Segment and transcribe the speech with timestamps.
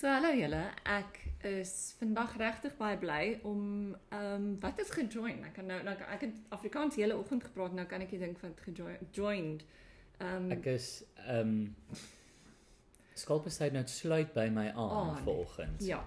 [0.00, 3.64] So hallo julle, ek is vandag regtig baie bly om
[4.08, 5.42] ehm um, wat is gejoin.
[5.44, 8.62] Ek kan nou nou ek het Afrikaans hele oggend gepraat, nou kan ek dink wat
[8.64, 9.66] gejoined.
[10.16, 10.86] Ehm um, Ek is
[11.26, 11.98] ehm um,
[13.12, 15.18] skalpesyd nou sluit by my aan Aan.
[15.18, 15.84] vanoggend.
[15.84, 16.00] ja.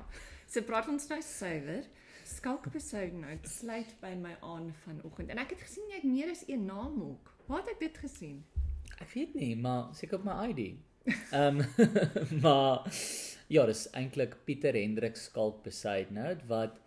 [0.50, 1.86] So praat ons nou suiwer.
[2.26, 5.30] Skalkbesouden nou sluit by my aan vanoggend.
[5.30, 7.30] En ek het gesien jy het meer as een naam ook.
[7.46, 8.42] Waar het ek dit gesien?
[8.98, 10.82] Ek weet nie, maar seker op my ID.
[11.30, 11.62] Ehm
[12.44, 12.90] maar
[13.54, 16.80] ja, dis eintlik Pieter Hendrik Skalkbesyd nou wat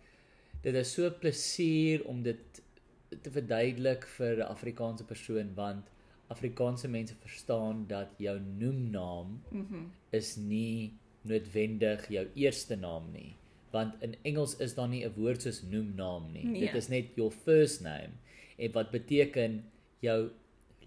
[0.63, 2.61] dit is so plesier om dit
[3.23, 5.85] te verduidelik vir 'n Afrikaanse persoon want
[6.27, 9.41] Afrikaanse mense verstaan dat jou noemnaam.
[9.51, 10.93] Mm is nie
[11.27, 13.35] noodwendig jou eerste naam nie
[13.71, 16.59] want in Engels is daar nie 'n woord soos noemnaam nie Nee.
[16.59, 18.13] dit is net your first name
[18.57, 19.63] en wat beteken
[19.99, 20.29] jou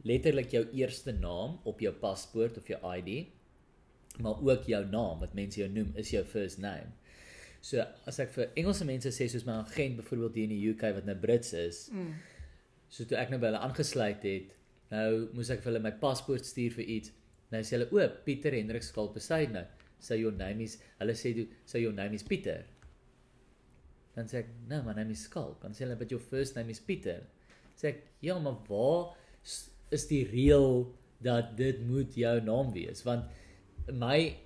[0.03, 3.27] letterlik jou eerste naam op jou paspoort of jou ID
[4.23, 6.93] maar ook jou naam wat mense jou noem is jou first name
[7.61, 10.95] so as ek vir Engelse mense sê soos my agent byvoorbeeld hier in die UK
[10.99, 12.15] wat nou Brits is Mm.
[12.91, 14.51] So toe ek nou by hulle aangesluit het,
[14.91, 17.13] nou moes ek vir hulle my paspoort stuur vir iets.
[17.55, 19.65] Nou sê hulle, "O, Pieter Hendrik Skalpesyd nou.
[20.01, 22.65] Say your name is hulle sê toe, "Say your name is Pieter."
[24.17, 26.71] Dan sê ek, "No, my name is Skalk." Dan sê hulle, "But your first name
[26.71, 27.23] is Pieter."
[27.77, 29.17] Sê ek, "Ja, maar waar
[29.91, 33.25] is die reël dat dit moet jou naam wees?" Want
[33.91, 34.37] in my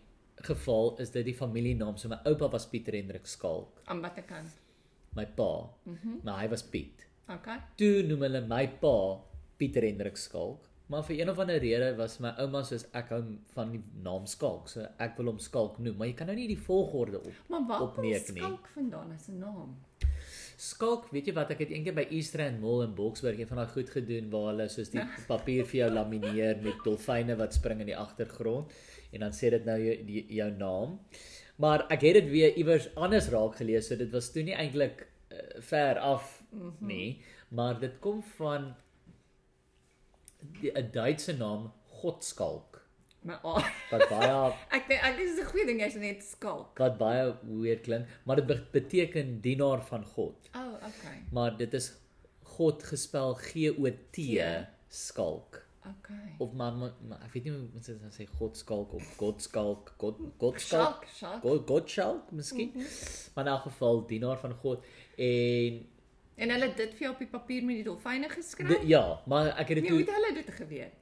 [0.45, 1.97] geval is dit die familienaam.
[2.01, 4.51] So my oupa was Pieter Hendrik Skalk, Aan watter kant?
[5.15, 6.21] my pa, Mhm.
[6.25, 7.07] maar hy was Piet.
[7.31, 7.59] Okay.
[7.79, 9.21] Toe noem hulle my pa
[9.59, 13.23] Pieter Hendrik Skalk, maar vir een of ander rede was my ouma soos ek hou
[13.55, 16.49] van die naam Skalk, so ek wil hom Skalk noem, maar jy kan nou nie
[16.49, 17.33] die volgorde op.
[17.49, 18.19] Maar waar kom nie.
[18.19, 19.77] skalk vandaan as 'n naam?
[20.57, 23.73] Skalk, weet jy wat, ek het eendag by Eastrand Mall in Boksburg een van daai
[23.73, 27.87] goed gedoen waar hulle soos die papier vir jou lamineer met dolfyne wat spring in
[27.91, 28.71] die agtergrond
[29.15, 30.99] en dan sê dit nou jou die, jou naam.
[31.63, 35.07] Maar ek het dit weer iewers anders raak gelees, so dit was toe nie eintlik
[35.31, 36.43] uh, ver af
[36.81, 37.23] nie,
[37.55, 38.75] maar dit kom van
[40.63, 42.83] 'n Duitse naam Godskalk
[43.25, 44.33] Maar oh, wat baie
[44.77, 46.77] ek dink ek dis 'n goeie ding jy's net skalk.
[46.79, 50.51] wat baie weird klink, maar dit be- beteken dienaar van God.
[50.53, 51.23] O, oh, okay.
[51.33, 51.93] Maar dit is
[52.43, 54.19] God gespel G O T.
[54.89, 55.64] skalk.
[55.85, 56.35] Okay.
[56.39, 59.43] Of maar, maar, maar ek weet nie hoe mense dit sê God skalk of God
[59.43, 61.43] skalk, God God skalk, Skalk, skalk.
[61.43, 62.71] God God skalk miskien.
[62.75, 62.87] Mhm.
[63.35, 64.85] Maar in elk geval dienaar van God
[65.17, 65.83] en
[66.37, 68.69] En hulle het dit vir jou op die papier met die dolfyne geskryf?
[68.69, 70.93] de, ja, maar ek het dit Nee, toe hoe het hulle dit geweet?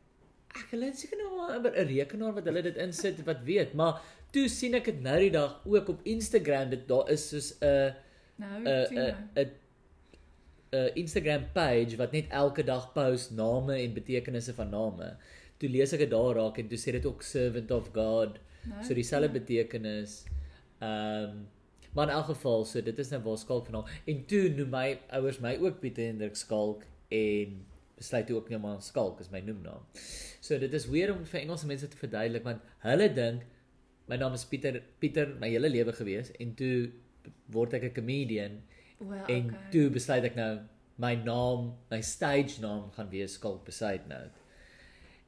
[0.53, 4.49] ek hulle het seker nou 'n rekenaar wat hulle dit insit wat weet, maar toe
[4.49, 7.95] sien ek dit nou die dag ook op Instagram dit daar is soos 'n
[8.37, 8.95] Nou, 'n 'n
[9.35, 9.47] nou.
[10.73, 15.17] 'n 'n Instagram page wat net elke dag post name en betekenisse van name.
[15.59, 18.39] Toe lees ek dit daar raak en toe sê dit ook servant of God.
[18.65, 20.25] Nou, So dieselfde betekenis.
[20.81, 21.49] Ehm um,
[21.95, 23.89] maar in elk geval, so dit is nou waar skalk vanaal.
[24.07, 27.67] En toe noem my ouers my ook Pieter Hendrik Skalk en
[27.97, 29.85] besluit toe ook net maar Skalk is my noemnaam.
[30.41, 33.45] So dit is weer om vir Engelse mense te verduidelik want hulle dink
[34.09, 36.91] my naam is Pieter Pieter my hele lewe gewees en toe
[37.53, 38.63] word ek 'n comedian
[39.09, 39.71] well, En okay.
[39.75, 40.53] toe besluit ek nou
[41.03, 44.25] my naam, my stage naam gaan wees Skalk Beside nou.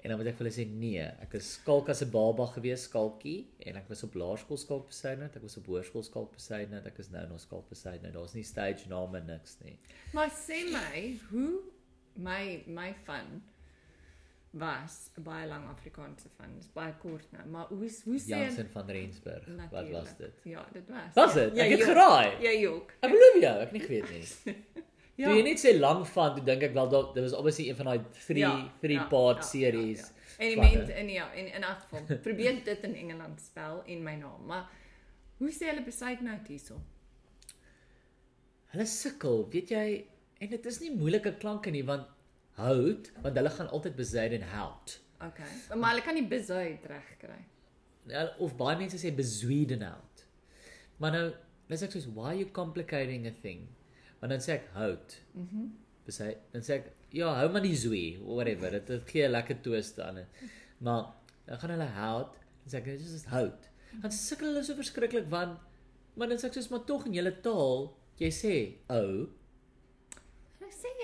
[0.05, 2.83] En dan moet ek vir hulle sê nee, ek is Skalk as 'n baba gewees,
[2.85, 6.69] Skalkie, en ek was op laerskool Skalk Beside nou, ek was op hoërskool Skalk Beside
[6.71, 8.13] nou, ek is nou nog Skalk Beside nou.
[8.13, 9.79] Daar's nie stage name niks nie.
[10.13, 11.63] Maar sê my, hoe
[12.17, 13.41] my my van
[14.59, 16.55] was 'n baie lang Afrikaanse van.
[16.57, 19.45] Dis baie kort nou, maar hoe hoe sê Jansen van Rensburg.
[19.47, 19.93] Wat Natuurlijk.
[19.93, 20.33] was dit?
[20.45, 21.15] Ja, dit was.
[21.15, 21.57] Was ja, dit?
[21.57, 21.89] Ja, Ek het jok.
[21.89, 22.29] geraai.
[22.43, 22.91] Ja, ook.
[23.01, 24.57] Ek belowe jou, ek het nie geweet nie.
[25.17, 25.29] Ja.
[25.29, 27.77] Toe jy net sê lang van, toe dink ek wel dat dit was obviously een
[27.77, 29.99] van daai 3 Ja, 3 ja, part ja, series.
[30.01, 30.13] ja, ja.
[30.39, 34.03] En die mense in ja, en in elk geval probeer dit in Engeland spel en
[34.03, 34.69] my naam, maar
[35.39, 36.81] hoe sê hulle besluit nou hierso?
[38.75, 40.05] Hulle sukkel, weet jy,
[40.43, 42.07] en dit is nie moeilike klanke nie want
[42.59, 44.99] hout, want hulle gaan altyd beside en hout.
[45.25, 45.49] Okay.
[45.79, 47.41] Maar hulle kan nie besuid reg kry.
[48.11, 50.25] Ja, Of baie mense sê bezweed en hout.
[51.01, 51.25] Maar nou,
[51.73, 53.65] sê ek soos why you complicating a thing?
[54.21, 55.19] Want dan sê ek hout.
[55.35, 55.49] Mhm.
[55.65, 55.73] Mm
[56.05, 58.75] Besy, dan sê ek ja, hou maar die zwee, whatever.
[58.75, 60.27] Dit dit gee 'n lekker twist aan dit.
[60.85, 61.15] Maar
[61.47, 62.35] dan gaan hulle hout,
[62.65, 63.71] dan sê ek dit is hout.
[64.03, 65.59] Dan sukkel hulle so verskriklik want
[66.17, 68.55] maar dan sê ek soos maar tog in julle taal, jy sê
[68.93, 69.44] ou, Hulle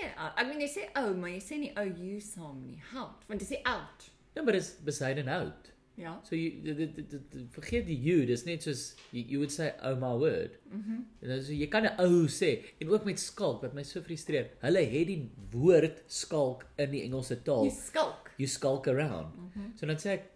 [0.01, 0.31] jy, ou.
[0.35, 2.79] ek meen jy sê ou, maar jy sê nie ou you saam nie.
[2.93, 4.09] Hout, want jy sê out.
[4.35, 5.71] ja, maar dis beside en hout.
[6.01, 6.19] Ja.
[6.23, 9.71] So you dit, dit, dit, vergeet die you, dis net soos you, you would say
[9.85, 10.57] oh my word.
[10.71, 11.03] Mhm.
[11.21, 12.51] Mm so jy kan 'n ou sê
[12.81, 14.49] en ook met skalk wat my so frustreer.
[14.63, 17.65] Hulle het die woord skalk in die Engelse taal.
[17.67, 18.31] Jy skulk.
[18.37, 19.35] You skulk around.
[19.37, 19.77] Mm -hmm.
[19.77, 20.29] So dan sê ek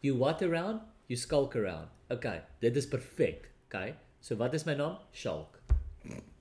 [0.00, 0.80] you what around?
[1.08, 1.88] You skulk around.
[2.10, 3.50] Okay, dit is perfek.
[3.66, 3.94] Okay.
[4.20, 4.98] So wat is my naam?
[5.12, 5.60] Shalk.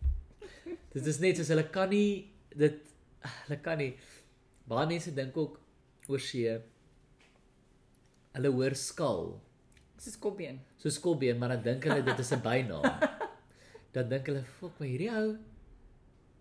[0.94, 2.80] dit is net soos hulle kan nie dit
[3.48, 3.94] hulle kan nie
[4.68, 5.60] baie mense dink ook
[6.08, 6.58] oor see
[8.38, 9.40] hulle hoor skal
[9.98, 10.60] Dis skopbeen.
[10.78, 12.84] so skopbeen maar dan dink hulle dit is 'n bynaam
[13.94, 15.38] dan dink hulle fok maar hierdie ou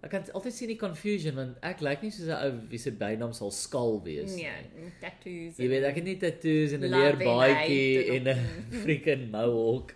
[0.04, 2.90] ek kan altyd sien die confusion want ek lyk nie soos 'n ou wie se
[2.92, 4.44] bynaam sal skal wees nie.
[4.44, 5.56] Nee, tattoos.
[5.58, 8.44] Jy weet ek het nie tattoos en 'n leerbaadjie hate en 'n
[8.84, 9.94] freaking mohawk.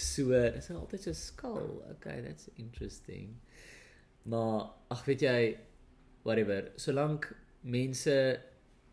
[0.00, 1.84] So, dis altyd so skal.
[1.92, 3.36] Okay, that's interesting.
[4.22, 5.58] Maar ag weet jy
[6.22, 7.30] whatever, solank
[7.62, 8.40] mense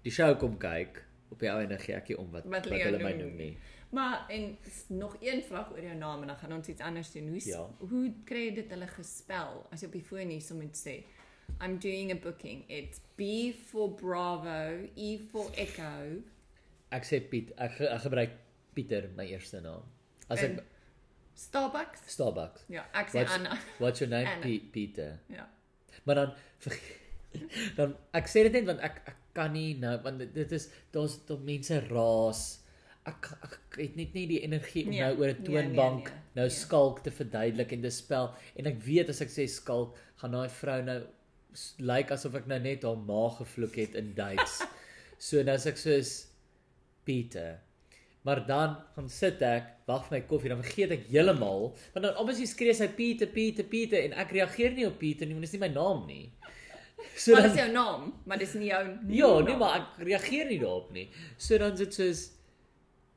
[0.03, 2.79] die show kom kyk op die ou en gee ek nie om wat Wat wat,
[2.87, 3.57] hulle my noem nie.
[3.91, 4.57] Maar en
[4.89, 7.27] nog een vraag oor jou naam en dan gaan ons iets anders doen.
[7.29, 7.67] Hoe Ja.
[7.79, 11.03] hoe kry jy dit hulle gespel as jy op die foon hier sou moet sê
[11.61, 12.65] I'm doing a booking.
[12.69, 16.21] It's B for Bravo, E for Echo.
[16.91, 18.31] Ek sê Piet, ek, ek gebruik
[18.75, 19.83] Pieter my eerste naam.
[20.29, 20.59] As ek En-
[21.37, 22.01] Starbucks?
[22.09, 22.63] Starbucks.
[22.73, 23.57] Ja, ek sê Wat's- Anna.
[23.79, 24.27] What's your name?
[24.27, 24.41] Anna.
[24.41, 25.19] P Pieter.
[25.29, 25.45] Ja.
[26.03, 26.31] Maar dan
[27.77, 31.17] dan ek sê dit net want ek ek kan nie nou want dit- is daar's
[31.29, 32.41] daar mense raas.
[33.07, 36.15] Ek ek het net nie die energie om Nee, nou oor 'n nee, toonbank nee,
[36.15, 36.55] nee, nou nee.
[36.57, 40.49] skalk te verduidelik en te spel en ek weet as ek sê skalk gaan daai
[40.49, 40.97] vrou nou
[41.79, 44.61] lyk asof ek nou net haar ma gevloek het in Duits.
[45.27, 46.27] so nou as ek soos
[47.05, 47.59] Pieter
[48.27, 52.17] Maar dan gaan sit ek, wag vir my koffie, dan vergeet ek heeltemal, want dan
[52.19, 55.53] obviously skree sy Pieter, Pieter, Pieter en ek reageer nie op Pieter nie, want dit
[55.53, 56.25] is nie my naam nie.
[57.17, 58.81] So Maar dan dis jou naam, maar dis nie jou
[59.15, 59.45] Ja, naam.
[59.47, 61.05] nee, maar ek reageer nie daarop nie.
[61.37, 62.23] So dan sit soos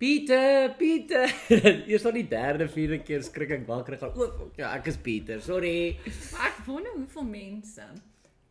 [0.01, 1.27] Pieter, Pieter.
[1.91, 4.87] Eers dan die derde, vierde keer skrik ek wakker en gaan, "O, fuck, ja, ek
[4.93, 5.43] is Pieter.
[5.45, 5.99] Sorry."
[6.33, 7.89] Maar ek wonder hoeveel mense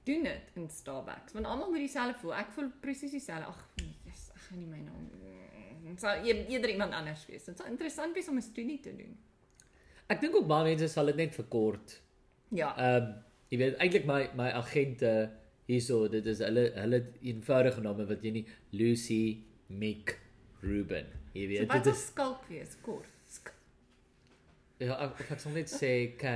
[0.05, 1.33] doen dit in Starbucks.
[1.33, 2.35] Want almal moet dieselfde voel.
[2.43, 3.49] Ek voel presies dieselfde.
[3.49, 3.63] Ag,
[4.05, 5.07] dis ag nie my naam.
[5.89, 7.45] Dit sal eerder iemand anders wees.
[7.49, 9.17] Dit sal interessant wees om 'n studie te doen.
[10.09, 12.01] Ek dink ook baie mense sal dit net verkort.
[12.49, 12.73] Ja.
[12.77, 13.13] Ehm um,
[13.49, 15.31] jy weet eintlik my my agente
[15.65, 20.19] hierso, dit is hulle hulle eenvoudige name wat jy nie Lucy Mick
[20.61, 21.05] Ruben.
[21.33, 22.75] Jy So weet wat dit is skalk wees?
[22.81, 23.09] Kort.
[23.29, 23.53] Sk
[24.79, 26.33] ja, ek, ek sal net sê K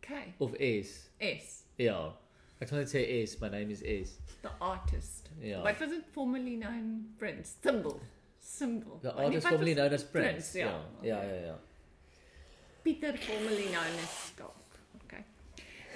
[0.00, 0.34] okay.
[0.38, 1.10] of S.
[1.20, 1.62] S.
[1.80, 2.16] Ja.
[2.60, 4.18] Ek sal net sê S, my name is S.
[4.42, 5.30] The artist.
[5.40, 5.62] Ja.
[5.62, 7.14] What was it formerly known?
[7.18, 7.56] Prince.
[7.62, 8.00] Symbol.
[8.54, 8.98] Symbol.
[9.02, 10.28] The artist wat formerly known as Prince.
[10.30, 10.72] Prince, ja.
[11.02, 11.54] Ja, ja, ja.
[12.84, 14.78] Peter formerly known as Skalk.
[15.04, 15.24] Okay.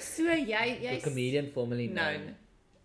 [0.01, 2.35] So jy The jy's comedian formerly known known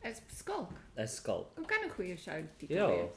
[0.04, 0.74] as Skalk.
[0.98, 1.56] as Skulk.
[1.58, 2.88] Hoe kan 'n goeie show titel Ja.
[2.88, 3.12] wees?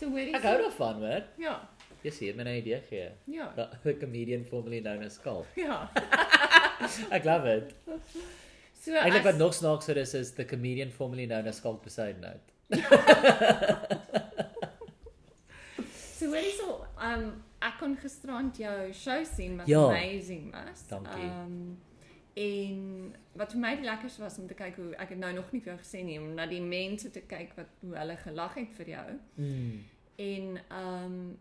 [0.00, 1.22] So hoor jy Ek hou daarvan, hoor.
[1.38, 1.54] Ja.
[2.02, 3.10] Jy sien my 'n idee gee.
[3.26, 3.52] Ja.
[3.56, 5.46] The, the comedian formerly known as Skulk.
[5.56, 5.88] Ja.
[7.16, 7.74] Ek love it.
[8.82, 12.40] So Eintlik as- wat nog snaakser is is the comedian formerly known as Skulk Besaidnout.
[17.04, 19.78] Um ek kon gisterand jou show sien wat Ja.
[19.88, 20.86] amazing was.
[20.88, 21.22] Dankie.
[21.24, 21.78] Um
[22.36, 25.52] en wat vir my die lekkerste was om te kyk hoe ek het nou nog
[25.52, 28.54] nie vir jou gesê nie om na die mense te kyk wat hoe hulle gelag
[28.54, 29.18] het vir jou.
[29.36, 29.84] Mm.
[30.16, 31.38] En um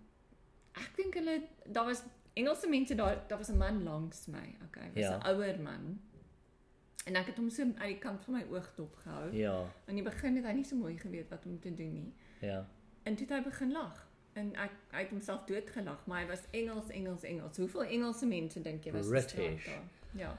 [0.75, 2.03] ek dink hulle daar was
[2.35, 5.19] Engelse mense daar daar was 'n man langs my, okay, was 'n Ja.
[5.33, 5.99] ouer man.
[7.05, 9.31] En ek het hom so uit die kant van my oog dopgehou.
[9.35, 12.13] Ja, In die begin het hy nie so mooi geweet wat om te doen nie.
[12.41, 12.65] ja.
[13.03, 14.07] En toe het hy begin lag.
[14.39, 17.57] En ek hy het homself doodgelag, maar hy was Engels, Engels, Engels.
[17.61, 19.67] Hoeveel Engelse mense dink jy was British.
[20.17, 20.31] Ja.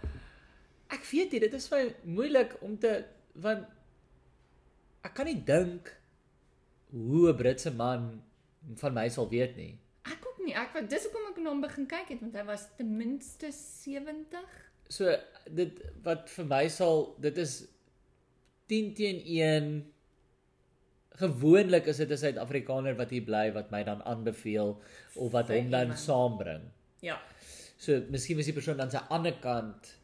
[0.95, 3.05] Ek weet nie, dit is vir moeilik om te
[3.45, 3.67] want
[5.05, 5.91] ek kan nie dink
[6.91, 8.23] hoe 'n Britse man
[8.81, 9.79] van my sal weet nie.
[10.03, 10.55] Ek ook nie.
[10.55, 13.51] Ek wat dis hoekom ek na hom begin kyk het want hy was ten minste
[13.53, 14.45] 70.
[14.89, 15.17] So
[15.51, 17.67] dit wat vir my sal dit is
[18.67, 19.94] 10 teen 1
[21.19, 24.81] gewoonlik is dit 'n Suid-Afrikaner wat hier bly wat my dan aanbeveel
[25.15, 26.63] of wat hom dan saambring.
[27.01, 27.21] Ja.
[27.79, 29.95] So miskien was die persoon aan sy ander kant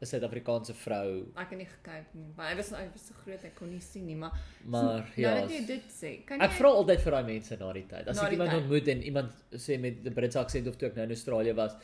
[0.00, 2.32] 'n Suid-Afrikaanse vrou, Ek het nie gekyk nie.
[2.36, 4.32] Maar hy was hy was so groot ek kon nie sien nie, maar
[4.64, 5.30] maar so, ja.
[5.34, 7.86] Nou dat jy dit sê, kan Ek jy vra altyd vir daai mense na die
[7.86, 8.08] tyd.
[8.08, 8.60] As ek iemand tyd.
[8.62, 11.76] ontmoet en iemand sê met 'n Britse aksent of toe ek nou in Australië was,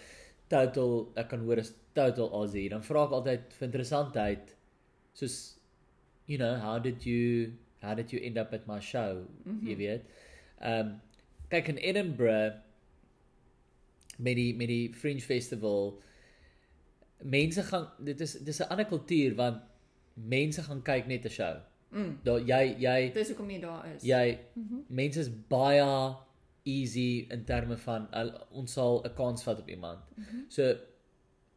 [0.49, 4.55] total ek kan hoor is total Aussie, dan vra ek altyd vir interessantheid
[5.15, 5.59] soos
[6.27, 9.27] you know, how did you how did you end up at my show?
[9.45, 9.69] Mm -hmm.
[9.69, 10.03] Jy weet.
[10.59, 11.01] Ehm um,
[11.49, 12.55] kyk in Edinburgh
[14.19, 16.03] met die met die Fringe Festival
[17.23, 19.63] mense gaan dit is dis 'n ander kultuur want
[20.15, 21.57] mense gaan kyk net 'n show.
[21.91, 22.19] Mm.
[22.23, 24.03] Daar jy jy Dis hoekom jy daar is.
[24.03, 24.85] jy Mm -hmm.
[24.89, 26.15] mense is baie
[26.63, 29.99] easy in terme van al, ons sal 'n kans vat op iemand.
[30.17, 30.45] Mm -hmm.
[30.49, 30.75] So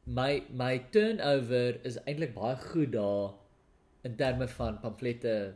[0.03, 3.33] my my turnover is eintlik baie goed daar
[4.03, 5.53] in terme van pamflette,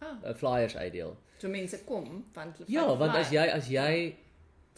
[0.00, 1.16] Ah, uh, flyers uitdeel.
[1.38, 4.14] so mense kom want hulle Ja, vat want as jy as jy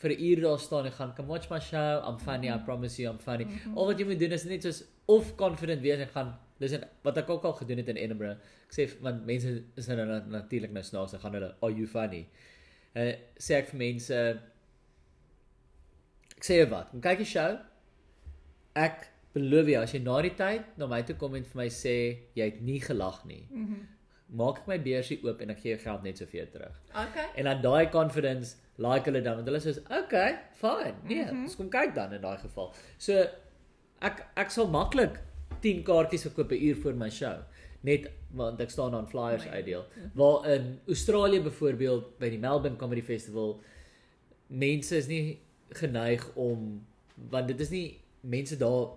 [0.00, 2.02] vir 'n uur daar staan en gaan come watch my show.
[2.08, 3.44] I'm funny, I promise you I'm funny.
[3.44, 3.76] Mhm.
[3.78, 7.16] Al wat jy moet doen is net soos of confident wees en gaan listen wat
[7.18, 8.38] ek ook al gedoen het in Edinburgh.
[8.68, 11.86] Ek sê want mense is nou na, natuurlik nou snaaks en gaan hulle are you
[11.86, 12.26] funny.
[12.96, 14.14] Uh sê ek vir mense
[16.36, 17.58] ek sê wat, kom kyk die show.
[18.74, 21.68] Ek beloof jou as jy na die tyd na my toe kom en vir my
[21.68, 21.94] sê
[22.34, 23.46] jy het nie gelag nie.
[23.50, 23.86] Mhm.
[24.32, 26.75] Maak ek my beursie oop en ek gee jou geld net soveel terug.
[26.94, 27.26] Okay.
[27.37, 30.94] En dan daai confidence like hulle dan want hulle sê okay, fine.
[31.04, 31.42] Nee, Mhm.
[31.44, 32.72] ons kom kyk dan in daai geval.
[32.99, 33.26] So
[34.02, 35.18] ek ek sal maklik
[35.60, 37.42] 10 kaartjies verkoop 'n uur voor my show
[37.82, 39.84] net want ek staan aan flyers My- uitdeel.
[40.14, 43.60] Waar in Australië byvoorbeeld by die Melbourne Comedy Festival
[44.49, 45.40] mense is nie
[45.72, 46.87] geneig om
[47.30, 48.88] want dit is nie mense daar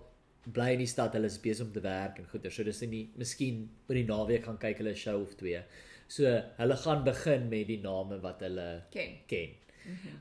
[0.52, 2.50] bly in die stad, hulle is besig om te werk en goeie.
[2.50, 5.62] So dis nie miskien by die naweek gaan kyk hulle 'n show of twee.
[6.08, 6.24] So
[6.58, 9.18] hulle gaan begin met die name wat hulle Ken.
[9.26, 9.54] ken.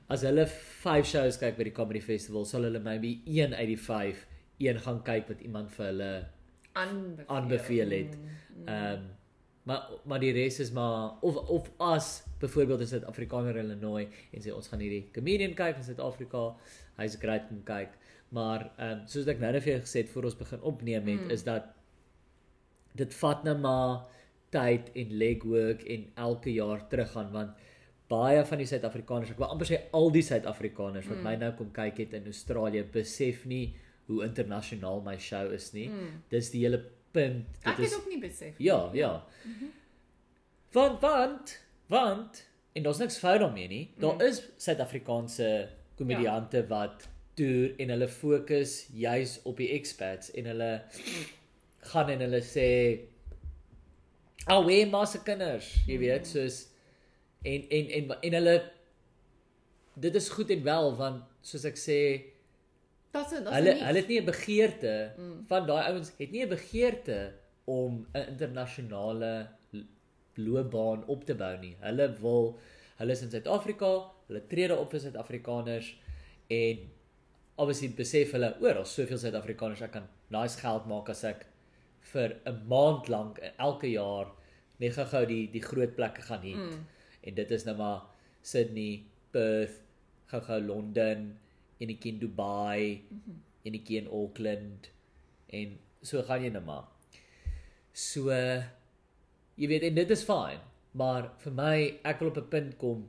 [0.10, 3.80] As hulle 5 shows kyk by die comedy festival, sal hulle maybe 1 uit die
[3.80, 4.26] 5
[4.60, 6.14] een gaan kyk wat iemand vir hulle
[6.74, 7.26] Aanbeveel.
[7.28, 8.16] Aanbeveel het.
[8.18, 8.68] Mm.
[8.68, 9.12] ehm um,
[9.64, 14.42] maar maar die res is maar of of as byvoorbeeld in Suid-Afrikaner in Illinois en
[14.42, 16.42] sê ons gaan hierdie comedian kyk van Suid-Afrika.
[16.98, 17.96] Hy's great om kyk.
[18.34, 21.08] Maar ehm um, soos ek nou net vir jou gesê het voor ons begin opneem
[21.08, 21.32] het, Mm.
[21.36, 21.64] is dat
[22.96, 24.06] dit vat nou maar
[24.54, 27.52] tyd en legwork en elke jaar teruggaan want
[28.10, 31.24] baie van die Suid-Afrikaners, ek wil amper sê al die Suid-Afrikaners wat Mm.
[31.24, 33.76] my nou kom kyk het in Australië besef nie
[34.08, 35.88] hoe internasionaal my show is nie.
[35.90, 36.22] Mm.
[36.30, 37.46] Dis die hele punt.
[37.64, 38.56] Ek Dit het is ook nie besef.
[38.60, 39.24] ja, ja.
[40.72, 43.94] Want want want en daar's niks fout daarmee nie.
[43.98, 44.22] Daar Mm.
[44.22, 50.72] is Suid-Afrikaanse komediante wat toer en hulle fokus juis op die expats en hulle
[51.92, 52.68] gaan en hulle sê
[54.48, 56.68] "Ag, wie maar se kinders, jy weet, soos
[57.46, 58.56] en en en en hulle
[59.96, 62.00] dit is goed en wel want soos ek sê
[63.14, 65.46] Dat's dat's hulle nie- hulle het nie 'n begeerte Mm.
[65.48, 67.34] van daai ouens het nie 'n begeerte
[67.66, 69.48] om 'n internasionale
[70.36, 71.76] loopbaan op te bou nie.
[71.80, 72.58] Hulle wil
[72.98, 75.96] hulle is in Suid-Afrika, hulle tree daar op vir Suid-Afrikaners
[76.50, 76.78] en
[77.58, 81.46] obviously besef hulle oor daar's soveel Suid-Afrikaners ek kan nice geld maak as ek
[82.14, 84.32] vir 'n maand lank elke jaar
[84.80, 86.56] net gou-gou die die groot plekke gaan hê.
[86.56, 86.86] Mm.
[87.24, 88.02] En dit is nou maar
[88.42, 89.82] Sydney, Perth,
[90.28, 91.38] gou-gou Londen,
[91.80, 93.38] enetjie in Dubai, Mhm.
[93.64, 94.90] enetjie in Auckland
[95.48, 96.88] en so gaan jy nou maar.
[97.94, 98.30] So
[99.58, 100.60] jy weet en dit is fyn,
[100.94, 103.08] maar vir my ek wil op 'n punt kom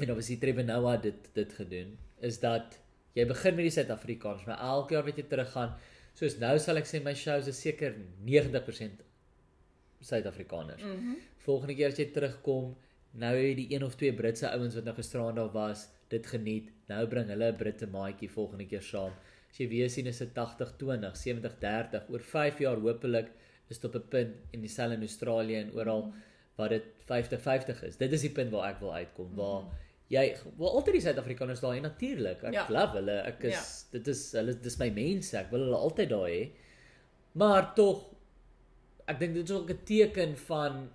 [0.00, 2.78] en obviously Trevor Noah dit dit gedoen is dat
[3.14, 5.74] jy begin met die Suid-Afrikaners, maar elke jaar wat jy teruggaan,
[6.18, 7.94] soos nou sal ek sê my shows is seker
[8.26, 9.02] 90%
[10.04, 10.82] Suid-Afrikaners.
[10.82, 11.20] Mhm.
[11.46, 12.74] Volgende keer as jy terugkom,
[13.14, 16.26] nou het jy die een of twee Britse ouens wat nou gisterand daar was, dit
[16.26, 16.70] geniet.
[16.88, 19.12] Nou bring hulle 'n Britte maatjie volgende keer saam.
[19.50, 22.08] As jy weer sien is dit 80-20, 70-30.
[22.10, 23.30] Oor 5 jaar hopelik
[23.68, 26.12] is dit op 'n punt in dieselfde in Australië en oral
[26.56, 27.96] waar dit 50-50 is.
[27.96, 29.64] Dit is die punt waar ek wil uitkom waar
[30.14, 30.24] jy
[30.58, 32.44] wil altyd die Suid-Afrikaners daar hê natuurlik.
[32.50, 32.66] Ek Ja.
[32.70, 33.16] love hulle.
[33.28, 35.34] Ek is dit is hulle dis my mense.
[35.38, 36.42] Ek wil hulle altyd daar hê.
[37.34, 38.04] Maar tog
[39.08, 40.88] ek dink dit is ook 'n teken van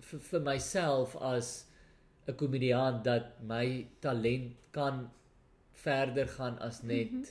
[0.00, 1.66] vir, vir myself as
[2.28, 5.10] 'n komediant dat my talent kan
[5.72, 7.28] verder gaan as net mm -hmm.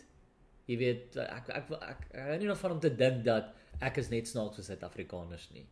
[0.67, 3.97] jy weet ek ek ek, ek, ek hou nie daarvan om te dink dat ek
[3.97, 5.65] is net snaaks vir Suid-Afrikaners nie.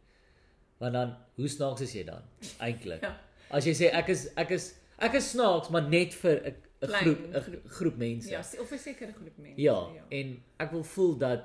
[0.79, 2.23] Want dan hoe snaaks is jy dan
[2.59, 3.01] eintlik?
[3.01, 3.17] Ja.
[3.51, 6.87] As jy sê ek is ek is ek is snaaks maar net vir 'n 'n
[6.87, 7.97] groep 'n groep.
[7.97, 8.29] mense.
[8.29, 9.61] Ja, of 'n sekere groep mense.
[9.61, 11.43] Ja, en ek wil voel dat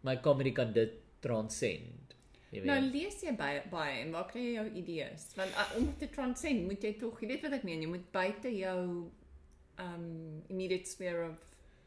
[0.00, 2.14] my comedy kan dit transcend.
[2.50, 2.70] Jy weet.
[2.70, 5.26] Nou lees jy baie baie en waar kry jy jou idees?
[5.36, 8.10] Want uh, om te transcend moet jy tog, jy weet wat ek meen, jy moet
[8.12, 8.78] buite jou
[9.78, 10.06] um
[10.48, 11.44] immediate sphere of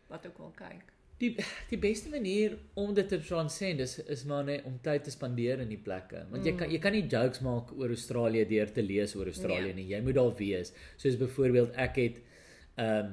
[0.08, 0.94] wat ook al kyk.
[1.22, 1.32] Die
[1.70, 5.60] die beste manier om dit te transcend is is maar net om tyd te spandeer
[5.63, 6.25] in die plekke.
[6.32, 6.58] Want jy Mm.
[6.58, 9.74] kan jy kan nie jokes maak oor Australië deur te lees oor Australië Nee.
[9.74, 9.88] nie.
[9.96, 10.74] Jy moet daar wees.
[10.98, 12.22] Soos byvoorbeeld ek het
[12.78, 13.12] ehm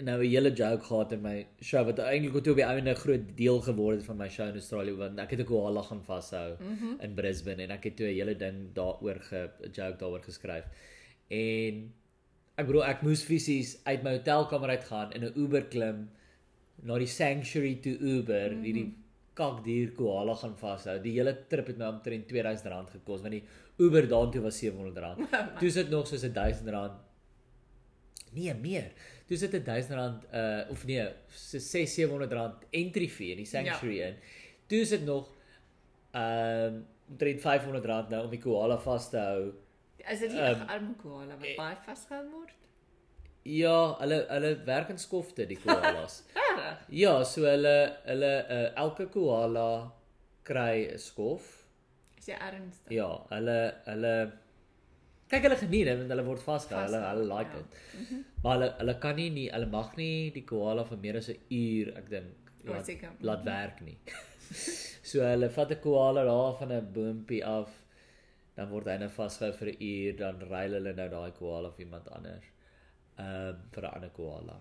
[0.00, 2.94] nou 'n hele joke gehad in my show wat eintlik toe op die einde 'n
[2.96, 6.02] groot deel geword het van my show in Australië want ek het 'n koala gaan
[6.02, 7.00] vashou Mhm.
[7.02, 10.64] in Brisbane en ek het toe 'n hele ding daaroor ge joke daaroor geskryf.
[11.28, 11.92] En
[12.58, 16.08] ek bedoel ek moes fisies uit my hotelkamer uit gaan in 'n Uber klim
[16.82, 18.58] na die sanctuary toe Uber, mm Mhm.
[18.58, 18.64] -hmm.
[18.64, 18.94] hierdie
[19.34, 20.98] kakdier koala gaan vashou.
[21.02, 23.44] Die hele trip het my omtrent R2000 gekos want die
[23.78, 25.28] Uber daartoe was R700.
[25.60, 26.90] Toe sit nog soos R1000.
[28.32, 28.92] Nee, meer.
[29.26, 29.94] Toe sit R1000
[30.34, 34.06] uh of nee, so R600 entry fee in die sanctuary ja.
[34.06, 34.16] in.
[34.66, 35.28] Toe sit nog
[36.12, 39.52] ehm um, omtrent R500 nou om die koala vas te hou.
[40.10, 42.52] Is dit nie 'n Ehm, um, arme koala wat eh, baie vasgehou word?
[43.42, 46.24] Ja, hulle hulle werk in skofte die koalas.
[46.66, 46.98] Regtig?
[47.02, 47.74] ja, so hulle
[48.06, 49.66] hulle uh, elke koala
[50.50, 51.48] kry 'n skof.
[52.18, 52.92] Is jy ernstig?
[52.96, 54.14] Ja, hulle hulle
[55.30, 56.86] kyk hulle geniet dit want hulle word vasgehou.
[56.86, 57.62] Hulle hulle like ja.
[57.62, 58.22] dit.
[58.42, 61.38] Maar hulle hulle kan nie nie hulle mag nie die koala vir meer as 'n
[61.60, 63.12] uur, ek dink, laat, seker.
[63.28, 63.98] laat werk nie.
[65.10, 67.76] so hulle vat 'n koala daar van 'n boompie af.
[68.56, 71.86] Dan word hy nou vasgehou vir 'n uur, dan ruil hulle nou daai koala vir
[71.86, 72.50] iemand anders.
[73.18, 74.56] Ehm um, vir 'n ander koala.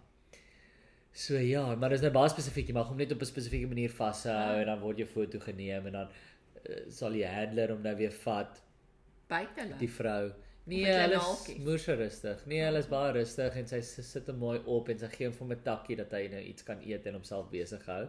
[1.11, 2.67] So ja, maar dis nou baie spesifiek.
[2.67, 4.59] Jy mag hom net op 'n spesifieke manier vashou Ah.
[4.61, 6.07] en dan word jou foto geneem en dan
[6.69, 8.61] uh, sal die handler hom nou weer vat
[9.27, 9.77] Buite hulle.
[9.79, 10.31] die vrou.
[10.65, 12.45] Nee, hulle is moer so rustig.
[12.45, 15.33] Nee, hulle is baie rustig en sy sit hom mooi op en sy gee hom
[15.33, 18.07] vir 'n takkie dat hy nou iets kan eet en homself besig hou.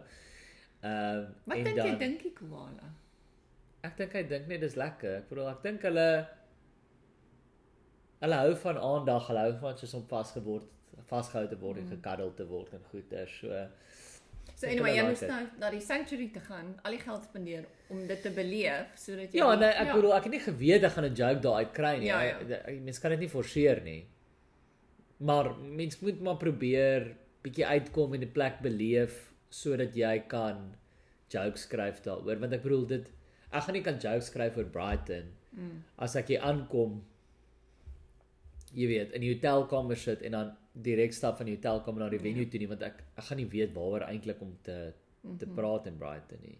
[0.83, 2.93] Ehm um, Wat en dink dan jy dink die koala?
[3.83, 5.15] ek dink hy dink net dis lekker.
[5.17, 6.27] Ek bedoel ek dink hulle
[8.21, 10.67] hulle hou van aandag, hulle hou van soos om vasgeword
[11.07, 11.89] vasgehou te word en Mm.
[11.89, 13.67] gekaddel te word en goeie so.
[14.55, 17.65] So Ek anyway, jy moes nou na die sanctuary te gaan, al die geld spandeer
[17.89, 20.83] om dit te beleef sodat jy Ja, die- nee, ek bedoel ek het nie geweet
[20.83, 22.07] ek gaan 'n joke daar uit kry nie.
[22.07, 22.37] Ja, ja.
[22.39, 24.05] Ek- ek- Mens kan dit nie forceer nie.
[25.19, 30.75] Maar mens moet maar probeer bietjie uitkom en 'n plek beleef sodat jy kan
[31.29, 33.07] jokes skryf daaroor want ek bedoel dit
[33.51, 35.83] ek gaan nie kan jokes skryf oor Brighton Mm.
[35.97, 37.03] as ek hier aankom
[38.73, 42.17] jy weet in die hotelkamer sit en dan direk stap van die hotelkamer na die
[42.19, 42.23] Ja.
[42.23, 44.93] venue toe nie want ek ek gaan nie weet waaroor eintlik om te
[45.37, 45.55] te Mhm.
[45.55, 46.57] praat in Brighton nie.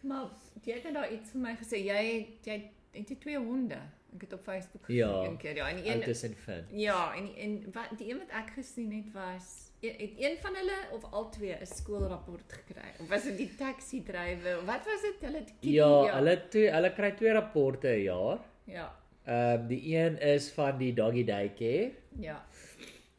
[0.00, 0.30] Maar
[0.64, 1.82] jy het nou daar iets vir my gesê.
[1.84, 3.78] Jy jy het jy twee honde.
[4.14, 5.24] Ek het op Facebook gesien Ja.
[5.24, 5.56] een keer.
[5.56, 6.64] Ja, en een Otis en Finn.
[6.70, 10.54] Ja, en en wat die een wat ek gesien het was e- het een van
[10.54, 12.88] hulle of al twee 'n skoolrapport gekry.
[13.00, 14.64] Of was dit die taxi drywer?
[14.64, 15.14] Wat was dit?
[15.20, 18.38] Hulle het kitty, Ja, hulle twee, hulle kry twee rapporte 'n jaar.
[18.64, 18.94] Ja.
[19.24, 22.44] Ehm um, die een is van die doggy daycare Ja.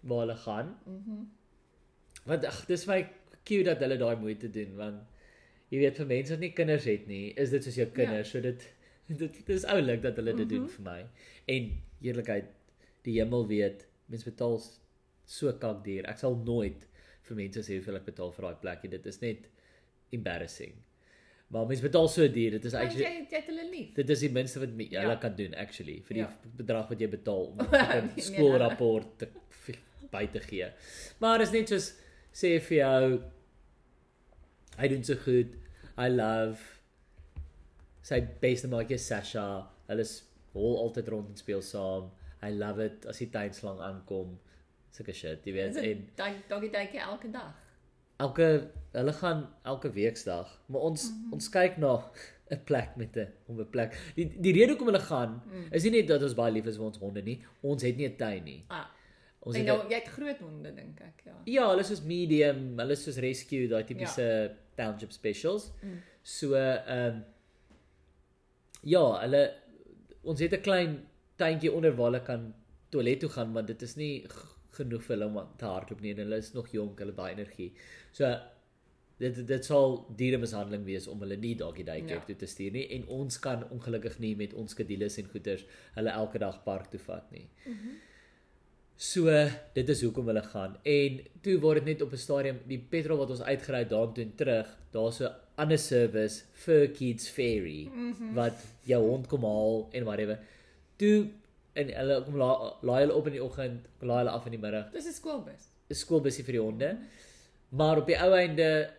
[0.03, 0.73] Waar hulle gaan.
[0.85, 1.23] Mhm.
[2.25, 3.01] Want ag, dis my
[3.43, 5.01] cute dat hulle daai moeite doen want
[5.73, 8.39] jy weet vir mense wat nie kinders het nie, is dit soos jou kinders, so
[8.41, 8.63] dit
[9.23, 10.69] dit dis oulik dat hulle dit doen Mhm.
[10.77, 10.99] vir my.
[11.47, 12.45] En eerlikheid,
[13.03, 14.61] die hemel weet, mense betaal
[15.25, 16.05] so kakduur.
[16.09, 16.85] Ek sal nooit
[17.27, 18.89] vir mense sê hoeveel ek betaal vir daai plekkie.
[18.89, 19.49] Dit is net
[20.11, 20.73] embarrassing.
[21.53, 23.89] Maar mense betaal so duur, dit is actually jy jy het hulle lief.
[23.95, 25.15] Dit is die minste wat me- Ja.
[25.21, 26.29] kan doen actually vir die Ja.
[26.57, 29.27] bedrag wat jy betaal om Nee, 'n nee, skoolrapport te
[30.11, 30.71] by te gee.
[31.19, 31.91] Maar is net soos
[32.33, 33.23] sê vir jou
[34.79, 35.53] hy doen so goed.
[35.97, 36.59] I love
[38.01, 39.67] sy beste maatjie Sasha.
[39.87, 42.11] Hulle is hol altyd rond en speel saam.
[42.43, 44.39] I love it as die tuinslang aankom.
[44.93, 45.75] Sulke shit, jy weet.
[45.77, 47.53] En dit dan doggy daycare elke dag?
[48.17, 51.33] Elke hulle gaan elke weeksdag, maar ons mm -hmm.
[51.33, 51.93] ons kyk na
[52.53, 54.13] 'n plek met 'n om 'n plek.
[54.15, 55.67] Die die rede hoekom hulle gaan Mm.
[55.71, 57.45] is nie net dat ons baie lief is vir ons honde nie.
[57.61, 58.65] Ons het nie 'n tuin nie.
[58.67, 58.85] Ah,
[59.39, 61.35] Ons en het nou jy het groot honde dink ek, ja.
[61.45, 64.49] ja, hulle is soos medium, hulle is soos rescue, daai tipiese ja.
[64.75, 65.71] township specials.
[65.81, 65.97] Mm.
[66.21, 67.23] So ehm um,
[68.81, 69.53] ja, hulle
[70.23, 72.53] ons het 'n klein tuintjie onder waar hulle kan
[72.89, 74.25] toilet toe gaan, maar dit is nie
[74.73, 77.33] genoeg vir hulle om te hardloop nie en hulle is nog jonk, hulle het baie
[77.35, 77.71] energie.
[78.11, 78.29] So
[79.19, 82.25] dit dit sal dieremishandeling wees om hulle nie doggy daycare Ja.
[82.25, 86.09] toe te stuur nie en ons kan ongelukkig nie met ons skedules en goeders hulle
[86.09, 87.47] elke dag park toe vat nie.
[87.65, 87.95] Mm -hmm.
[88.97, 89.25] So
[89.73, 90.75] dit is hoekom hulle gaan.
[90.85, 94.23] En toe word dit net op 'n stadium die petrol wat ons uitgery het daartoe
[94.23, 98.33] en terug, daar's 'n ander service vir Kids Ferry Mm -hmm.
[98.33, 100.39] wat jou hond kom haal en whatever.
[100.97, 101.27] Toe
[101.75, 104.61] en hulle kom laai laai hulle op in die oggend, laai hulle af in die
[104.65, 104.91] middag.
[104.91, 105.69] Dis 'n skoolbus.
[105.89, 106.97] 'n Skoolbusie vir die honde.
[107.69, 108.89] Maar op die ou einde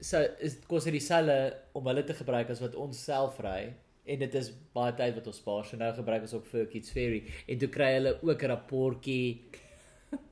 [0.00, 3.72] sou is kos dit dieselfde om hulle te gebruik as wat ons self ry
[4.06, 5.64] en dit is baie tyd wat ons spaar.
[5.64, 9.44] So nou gebruik ons ook vir Kids Ferry en toe kry hulle ook 'n rapportjie.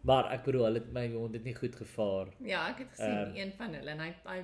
[0.09, 2.29] Maar ek bedoel, hulle het my hond het nie goed gevaar.
[2.41, 4.39] Ja, ek het gesien um, een van hulle en hy hy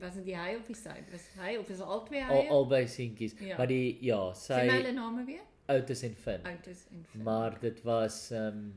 [0.00, 0.96] was dit die hy of die sy?
[1.12, 2.48] Was hy of is dit al twee Al hy?
[2.48, 3.36] albei seentjies.
[3.40, 3.56] Ja.
[3.56, 5.44] Maar die ja, sy hulle name weer?
[5.68, 6.40] Otis en Finn.
[6.46, 7.22] Otis en Finn.
[7.22, 8.74] Maar dit was ehm um,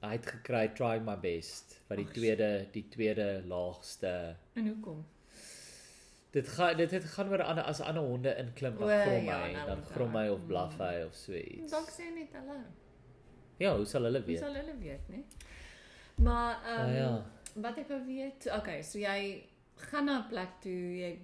[0.00, 4.36] hy het gekry try my best wat die Ag, tweede die tweede laagste.
[4.54, 5.02] En hoekom?
[6.32, 9.40] Dit gaan dit het gaan oor ander as ander honde inklim dan O, grom ja,
[9.42, 10.32] hy, nou dan grom hy ek.
[10.32, 10.80] of blaf Mm.
[10.86, 11.70] hy of so iets.
[11.72, 12.60] Dalk sê net hallo.
[13.58, 14.38] Ja, hoe sal hulle weet?
[14.38, 15.22] sal hulle weet, né?
[16.16, 17.24] Maar ehm Ah, um, ja.
[17.54, 19.44] wat ek wou weet, okay, so jy
[19.76, 21.18] gaan na 'n plek toe, jy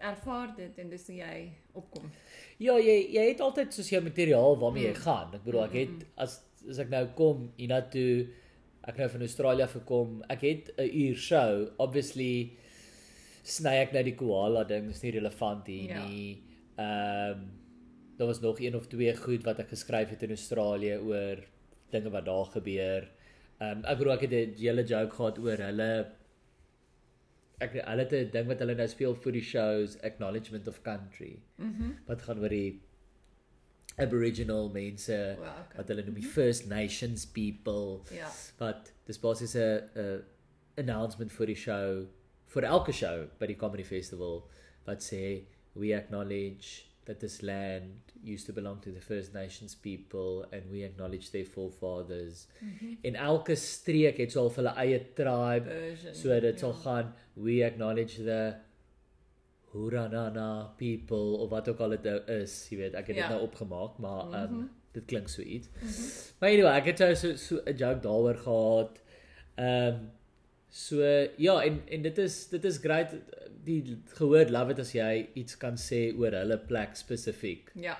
[0.00, 2.10] ervaar dit en dis hoe jy opkom.
[2.58, 5.02] Ja, jy jy het altyd soos jou materiaal waarmee jy Mm.
[5.04, 5.34] gaan.
[5.34, 8.28] Ek bedoel ek het mm, as as ek nou kom hiernatoe
[8.86, 11.68] ek nou van Australië gekom, ek het 'n uur show.
[11.78, 12.52] Obviously
[13.42, 16.06] sny ek nou die koala ding, is nie relevant hier Ja.
[16.08, 16.42] nie.
[16.78, 17.38] Ehm
[18.16, 21.36] daar was nog een of twee goed wat ek geskryf het in Australië oor
[21.90, 23.08] dinge wat daar gebeur.
[23.60, 26.06] Ehm um, ek bedoel ek het 'n hele joke gehad oor hulle
[27.60, 31.42] ek hulle het 'n ding wat hulle nou speel vir die shows Acknowledgement of Country.
[31.58, 31.82] Mhm.
[31.82, 32.80] Mm Wat gaan oor die
[33.96, 35.76] Aboriginal mense Wow, okay.
[35.76, 38.28] wat hulle noem die First Nations people Ja.
[38.58, 40.24] wat dis basies 'n 'n
[40.76, 42.06] announcement vir die show
[42.46, 44.48] vir elke show by die comedy festival
[44.86, 45.44] wat sê
[45.76, 47.90] we acknowledge that this land
[48.22, 52.46] used to belong to the First Nations people and we acknowledge their forefathers.
[52.60, 52.96] Mm -hmm.
[53.02, 56.14] En elke streek het so al hulle eie tribe Version.
[56.14, 56.76] so dit sal ja.
[56.76, 58.54] gaan we acknowledge the
[59.72, 63.28] Huranana people of wat ook al dit nou is, jy weet, ek het dit Ja.
[63.34, 64.66] nou opgemaak, maar ehm um, Mhm.
[64.92, 65.68] dit klink so iets.
[65.68, 65.90] Mhm.
[66.38, 69.00] Maar anyway, ek het nou so so 'n joke daaroor gehad.
[69.54, 70.10] Ehm um,
[70.68, 70.96] so
[71.36, 73.14] ja, en en dit is dit is great
[73.64, 77.70] die gehoor love it as jy iets kan sê oor hulle plek spesifiek.
[77.74, 77.96] Ja.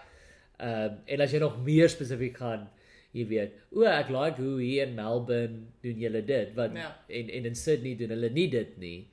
[0.58, 2.68] Ehm um, en as jy nog meer spesifiek gaan,
[3.14, 6.94] jy weet, o, ek like hoe hier in Melbourne doen julle dit, want Ja.
[7.08, 9.08] en en in Sydney doen hulle nie dit nie.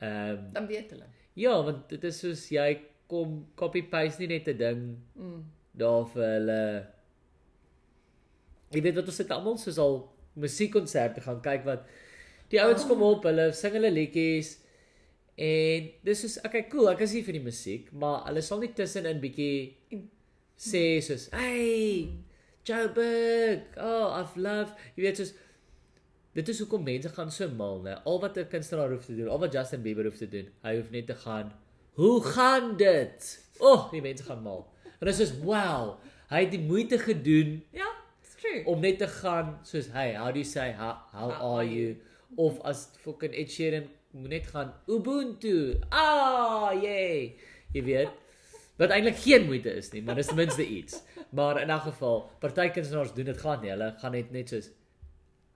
[0.00, 1.06] Ehm um, Dan weet hulle.
[1.34, 5.44] ja, want dit is soos jy kom copy paste nie net 'n ding Mm.
[5.76, 6.86] daar vir hulle
[8.72, 9.98] Jy weet wat ons het almal soos al
[10.40, 11.82] musiekkonserte gaan kyk wat
[12.48, 12.88] die ouens Oh.
[12.88, 14.58] kom op, hulle sing hulle liedjies
[15.36, 18.72] en dis is okay cool, ek is hier vir die musiek, maar hulle sal nie
[18.76, 20.02] tussenin bietjie
[20.58, 22.12] sê soos hey
[22.64, 25.32] Joburg, oh I've love, jy weet soos
[26.36, 27.96] dit is hoekom mense gaan so mal, né?
[28.06, 30.76] Al wat 'n kunstenaar hoef te doen, al wat Justin Bieber hoef te doen, hy
[30.76, 31.52] hoef net te gaan
[31.94, 33.26] Hoe gaan dit?
[33.58, 34.62] O, oh, die mense gaan mal.
[35.00, 35.98] En dit is soos wow,
[36.30, 37.88] hy het die moeite gedoen Ja,
[38.22, 38.62] it's true.
[38.64, 41.64] om net te gaan soos hey, how do you say how, how How are are
[41.66, 41.96] you?
[42.36, 45.78] Of as fucking Ed Sheeran moet gaan Ubuntu.
[45.88, 47.36] Ah, yay.
[47.72, 48.08] Jy weet.
[48.76, 51.02] Wat eintlik geen moeite is nie, maar dis ten minste iets.
[51.30, 53.70] Maar in 'n geval, party kunstenaars doen dit glad nie.
[53.70, 54.70] Hulle gaan net net soos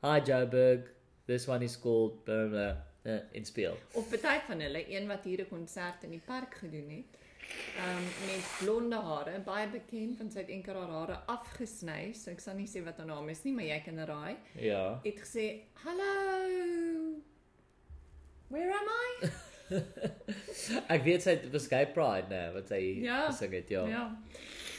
[0.03, 0.81] Hi Joburg,
[1.27, 3.77] this one is called blah blah, blah uh, in speel.
[3.93, 7.19] Of baie van hulle, een wat hier 'n konsert in die park gedoen het.
[7.79, 12.55] Um met blonde hare, baie bekend want sy eendag haar hare afgesny, so ek sal
[12.55, 14.37] nie sê wat haar naam is nie, maar jy kan raai.
[14.55, 15.01] Ja.
[15.03, 17.36] Het gesê, "Hallo.
[18.49, 19.31] Where am I?"
[20.95, 23.27] Ek weet sy het was gay pride nê, wat sy Ja.
[23.31, 23.87] gesing het, ja.
[23.91, 24.05] Ja.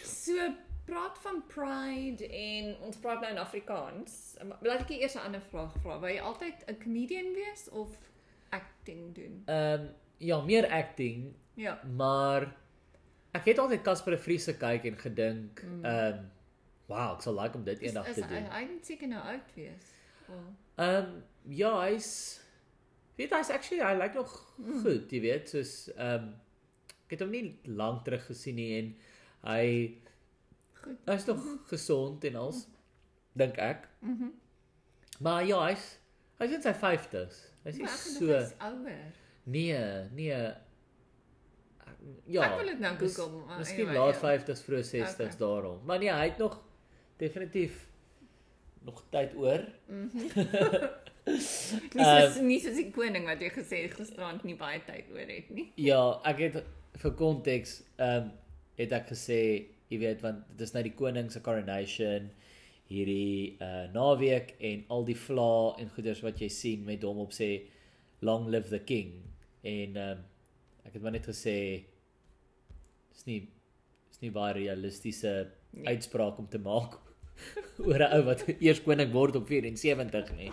[0.07, 0.53] So
[0.87, 4.37] praat van pride en ons praat nou in Afrikaans.
[4.47, 5.99] Maar Laat ek eers 'n ander vraag vra.
[5.99, 7.89] Wou jy altyd 'n comedian wees of
[8.51, 9.43] acting doen?
[9.45, 11.79] Ehm um, ja, meer acting, Ja.
[11.95, 12.55] maar
[13.33, 15.85] ek het altyd Casper de Vries gekyk en gedink, Mm.
[15.85, 16.31] ehm um,
[16.87, 18.51] wow, ek sal like om dit Is, eendag is, te hy doen.
[18.51, 19.91] hy moet seker nou oud wees.
[20.77, 22.39] Ehm um, ja, hy's
[23.17, 24.81] weet hy's actually hy lyk nog Mm.
[24.83, 26.33] goed, jy weet, soos ehm um,
[27.07, 28.87] ek het hom nie lank terug gesien nie en
[29.47, 29.97] hy
[30.81, 30.97] goed.
[31.05, 32.65] hy's nog gesond en als
[33.37, 33.87] dink ek.
[34.01, 34.29] Mhm.
[35.19, 35.97] Maar ja, hy's
[36.39, 37.37] hy's in sy 50s.
[37.63, 39.11] Hy's nie so is ouer.
[39.45, 39.77] nee,
[40.13, 40.53] nee.
[42.27, 42.43] Ja.
[42.43, 43.45] ek wil dit nou mis- Google.
[43.45, 44.37] maar Miskien anyway, laat ja.
[44.37, 45.37] 50s vroeg 60s Okay.
[45.37, 45.79] daarom.
[45.85, 46.59] Maar nee, hy het nog
[47.17, 47.86] definitief
[48.87, 49.63] nog tyd oor.
[51.27, 55.27] Nie soos nie soos die koning wat jy gesê het gisterand nie baie tyd oor
[55.27, 55.65] het nie.
[55.83, 56.59] Ja, ek het
[57.01, 58.35] vir konteks ehm um,
[58.77, 59.39] het ek gesê,
[59.89, 62.27] jy weet want dit is nou die koning se coronation
[62.87, 67.33] hierdie uh naweek en al die vla en goeders wat jy sien met hom op
[67.35, 67.49] sê
[68.23, 69.15] long live the king
[69.67, 70.25] en ehm um,
[70.87, 71.57] ek het maar net gesê
[73.11, 73.39] dis nie
[74.11, 75.33] dis nie baie realistiese
[75.77, 75.83] Nee.
[75.93, 76.93] uitspraak om te maak
[77.87, 80.51] oor 'n ou wat eers koning word op 74 nie.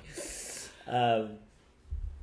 [0.87, 1.35] Ehm um,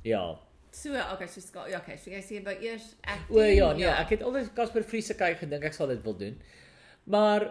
[0.02, 0.24] ja,
[0.72, 3.36] So, okay, so ska, ja, okay, so jy sê by eers acting.
[3.36, 6.16] O ja, nee, ek het altyd Casper Vries se kyk gedink ek sal dit wil
[6.16, 6.38] doen.
[7.12, 7.44] Maar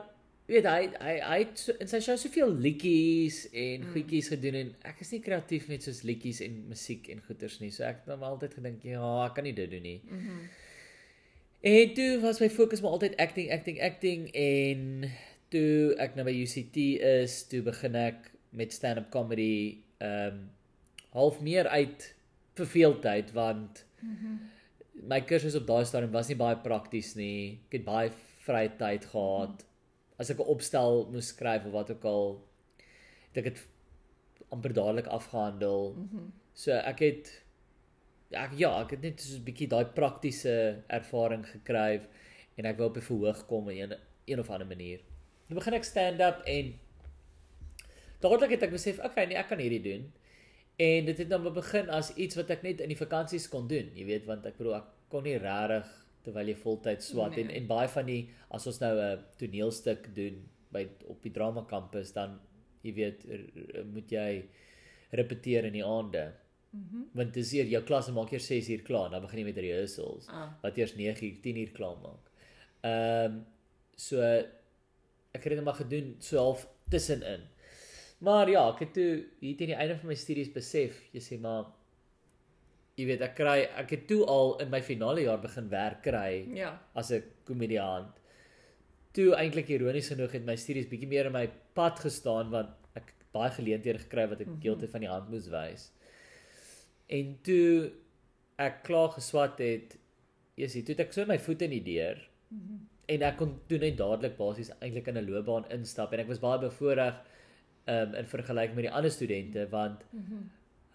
[0.49, 3.91] weet hy hy hy het so, in sy show soveel liedjies en mm.
[3.93, 7.69] goedjies gedoen en ek is nie kreatief met soos liedjies en musiek en goeters nie.
[7.75, 9.99] So ek het dan altyd gedink ja, ek kan nie dit doen nie.
[10.09, 10.19] Mhm.
[10.25, 10.59] Mm
[11.61, 15.11] En toe was my fokus maar altyd acting, acting, acting en
[15.51, 20.49] toe ek nou by UCT is, toe begin ek met stand-up comedy ehm um,
[21.11, 22.15] half meer uit
[22.55, 23.85] verveeldheid want.
[23.99, 24.39] Mm
[25.01, 27.59] my kursus op daai stadium was nie baie prakties nie.
[27.69, 28.11] Ek het baie
[28.45, 29.63] vrye tyd gehad.
[30.21, 32.41] As ek 'n opstel moes skryf of wat ook al,
[33.29, 33.61] het ek dit
[34.51, 35.93] amper dadelik afgehandel.
[35.95, 36.29] Mhm.
[36.53, 37.31] So ek het
[38.31, 42.01] ek ja, ek het net so 'n bietjie daai praktiese ervaring gekry
[42.57, 44.99] en ek wou op 'n verhoog kom in een, een of ander manier.
[45.51, 46.69] Nou begin ek stand-up en
[48.23, 50.05] dadelik het ek besef, okay, nee, ek kan hierdie doen.
[50.79, 53.89] En dit het nou begin as iets wat ek net in die vakansies kon doen,
[53.97, 55.89] jy weet, want ek bedoel ek kon nie regtig
[56.23, 57.43] terwyl jy voltyd swat Nee.
[57.43, 58.21] en en baie van die
[58.55, 60.37] as ons nou 'n toneelstuk doen
[60.71, 62.39] by op die drama kampus dan
[62.83, 63.25] jy weet
[63.91, 64.45] moet jy
[65.11, 66.31] repeteer in die aande.
[66.71, 67.03] Mhm.
[67.13, 70.27] Want dis eer jou klas maak eers 6 uur klaar, dan begin jy met rehearsals
[70.29, 72.31] Ah, wat eers 9 uur, 10 uur klaar maak.
[72.83, 73.45] Ehm um,
[73.97, 74.17] so
[75.33, 77.41] ek het dit maar gedoen so half tussenin.
[78.21, 81.39] Maar ja, ek het toe hier teen die einde van my studies besef, jy sê
[81.41, 81.65] maar
[82.99, 86.45] jy weet ek kry ek het toe al in my finale jaar begin werk kry
[86.55, 86.73] ja.
[86.93, 88.11] as 'n komediant.
[89.13, 93.13] Toe eintlik ironies genoeg het my studies bietjie meer in my pad gestaan want ek
[93.33, 94.61] baie geleenthede gekry wat ek Mhm.
[94.61, 95.91] heeltyd van die hand moes wys.
[97.09, 97.91] En toe
[98.59, 99.97] ek klaar geswat het,
[100.57, 102.17] is dit toe ek so my voete in die deur
[102.51, 102.77] Mhm.
[103.11, 106.39] En ek kon toe net dadelik basies eintlik in 'n loopbaan instap en ek was
[106.39, 107.13] baie bevoordeel
[107.93, 110.49] um, in vergelyking met die ander studente want Mhm.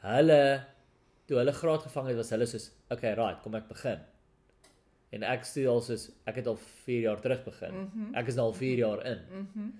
[0.06, 0.64] hulle
[1.26, 3.98] toe hulle graad gevang het was hulle soos okay right kom ek begin
[5.12, 8.14] en ek stuur al soos ek het al 4 jaar terug begin Mhm.
[8.14, 9.70] ek is nou al 4 jaar in Mhm.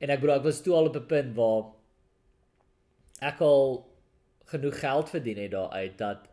[0.00, 1.64] en ek bedoel ek was toe al op 'n punt waar
[3.20, 3.86] ek al
[4.46, 6.28] genoeg geld verdien het daaruit dat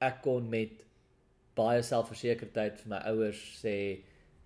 [0.00, 0.84] ek kon met
[1.58, 3.74] baie selfversekerdheid vir my ouers sê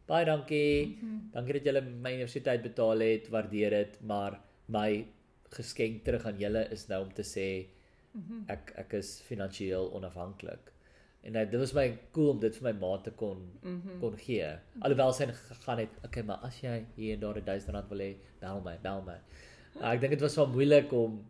[0.07, 1.19] baie dankie Mhm.
[1.33, 5.07] dankie dat julle my universiteit betaal het waardeer dit maar my
[5.53, 7.67] geskenk terug aan julle is nou om te sê
[8.15, 8.45] Mhm.
[8.49, 10.71] ek ek is finansiëel onafhanklik.
[11.25, 14.01] En uh, dit was my cool om dit vir my ma te kon Mhm.
[14.01, 14.49] kon gee.
[14.81, 17.99] Alhoewel sy gegaan het, okay, maar as jy hier en daar 'n 1000 rand wil
[17.99, 19.17] hê, bel my, bel my.
[19.81, 21.25] Uh, ek dink dit was wel moeilik om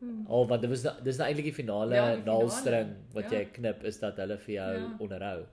[0.00, 0.26] Hmm.
[0.28, 3.38] al want dit was nou- dis nou eintlik die finale Ja, naalstring wat ja.
[3.38, 4.96] jy knip is dat hulle vir jou Ja.
[5.00, 5.46] onderhou.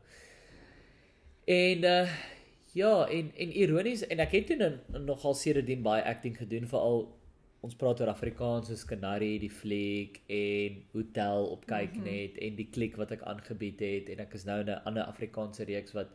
[1.48, 2.08] En uh
[2.74, 7.02] ja, en en ironies en ek het toe nou nogal sedertdien baie acting gedoen veral
[7.62, 12.04] ons praat oor Afrikaans soos Canary die fliek en Hotel op kyk Mhm.
[12.04, 15.04] net en die klik wat ek aangebied het en ek is nou in 'n ander
[15.04, 16.08] Afrikaanse reeks wat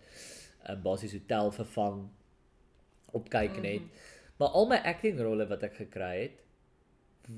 [0.68, 2.08] um, basies Hotel vervang
[3.12, 3.80] op kyk net.
[3.80, 3.90] Mhm.
[4.38, 6.42] Maar al my acting rolle wat ek gekry het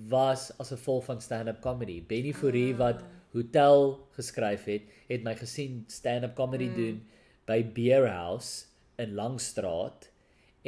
[0.08, 2.00] was as 'n gevolg van stand-up comedy.
[2.06, 2.78] Benny Fourie Ah.
[2.78, 3.02] wat
[3.32, 6.74] Hotel geskryf het, het my gesien stand-up comedy Mm.
[6.74, 7.02] doen
[7.46, 8.64] by Beer House
[8.98, 10.08] in Langstraat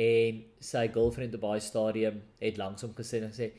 [0.01, 3.51] en sy girlfriend op daai stadium het langs hom gesit en gesê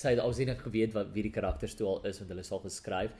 [0.00, 2.52] sy het alsien ek geweet wat wie die karakters toe al is want hulle is
[2.52, 3.14] al geskryf.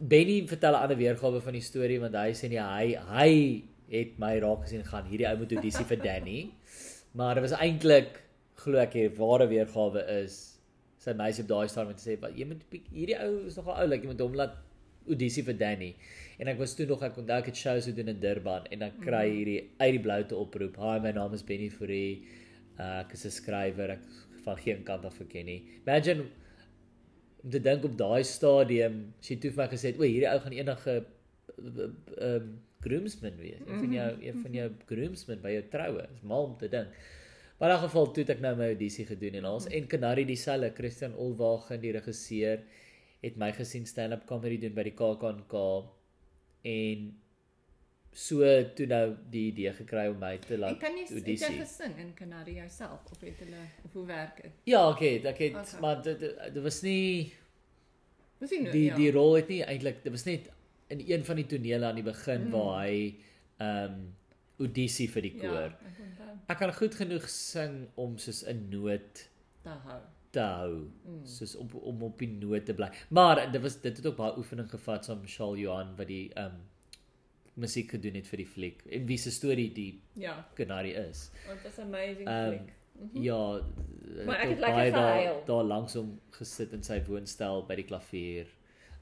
[0.00, 3.30] Benny vertel 'n ander weergawe van die storie want hy sê nee hy hy
[3.90, 6.40] het my raak gesien gaan hierdie ou moet audisie vir Danny.
[7.18, 8.20] Maar dit was eintlik
[8.54, 10.60] glo ek hier ware weergawe is
[11.00, 14.02] sy meisie op daai stadium het gesê wat jy moet hierdie ou is nogal oulik
[14.04, 14.56] jy moet hom laat
[15.08, 15.94] audisie vir Danny.
[16.40, 18.92] En ek was toe nog ek onthou ek het shows gedoen in Durban en dan
[19.04, 19.36] kry Mhm.
[19.36, 20.76] hierdie uit die bloute oproep.
[20.80, 22.24] Hi, my naam is Benny Fourie.
[22.78, 23.90] Uh, ek is 'n skrywer.
[23.90, 24.04] Ek
[24.44, 25.62] van geen kant af verken nie.
[25.86, 26.24] Imagine
[27.44, 30.28] om te dink op daai stadium, as jy toe vir my gesê het, "O, hierdie
[30.28, 31.04] ou gaan enige
[31.60, 33.60] ehm um, groomsman wees.
[33.66, 36.88] Een van jou een van jou groomsmen by jou troue." Dis mal om te dink.
[37.58, 40.24] Maar in elk geval toe het ek nou my audisie gedoen en ons en Canary
[40.24, 42.60] dieselfde Christian Olwagen die regisseur
[43.22, 45.52] het my gesien stand-up comedy doen by die KAKNK
[46.62, 47.16] en
[48.12, 48.40] so
[48.74, 51.58] toe nou die idee gekry om my te laat kan jy het jy audisie.
[51.60, 54.52] gesing in Canary jouself of het hulle of hoe werk dit?
[54.64, 55.80] Ja, okay, ek het Okay.
[55.80, 57.32] maar dit dit- was nie
[58.40, 58.96] Dis nie die ja.
[58.96, 60.50] die rol het nie eintlik dit was net
[60.88, 62.50] in een van die tonele aan die begin Mm.
[62.50, 63.14] waar hy
[63.60, 64.16] ehm um,
[64.60, 65.70] audisie vir die Ja, koor.
[65.70, 66.36] ek onthou.
[66.48, 69.28] Ek kan goed genoeg sing om soos 'n noot
[69.62, 70.00] Te hou.
[70.30, 70.72] Te hou,
[71.04, 71.24] Mm.
[71.26, 72.88] soos op om op die noot te bly.
[73.08, 76.32] Maar dit was dit het ook baie oefening gevat saam met Charles Johan wat die
[76.34, 76.60] ehm um,
[77.54, 81.30] musiek gedoen het vir die fliek en wie se storie die Ja, Canary is.
[81.46, 82.72] want dit is amazing Ehm, fliek.
[82.92, 83.22] Mhm.
[83.22, 83.60] Ja,
[84.26, 85.42] Maar ek het lekker baie daar, gehuil.
[85.46, 88.46] daar langs hom gesit in sy woonstel by die klavier.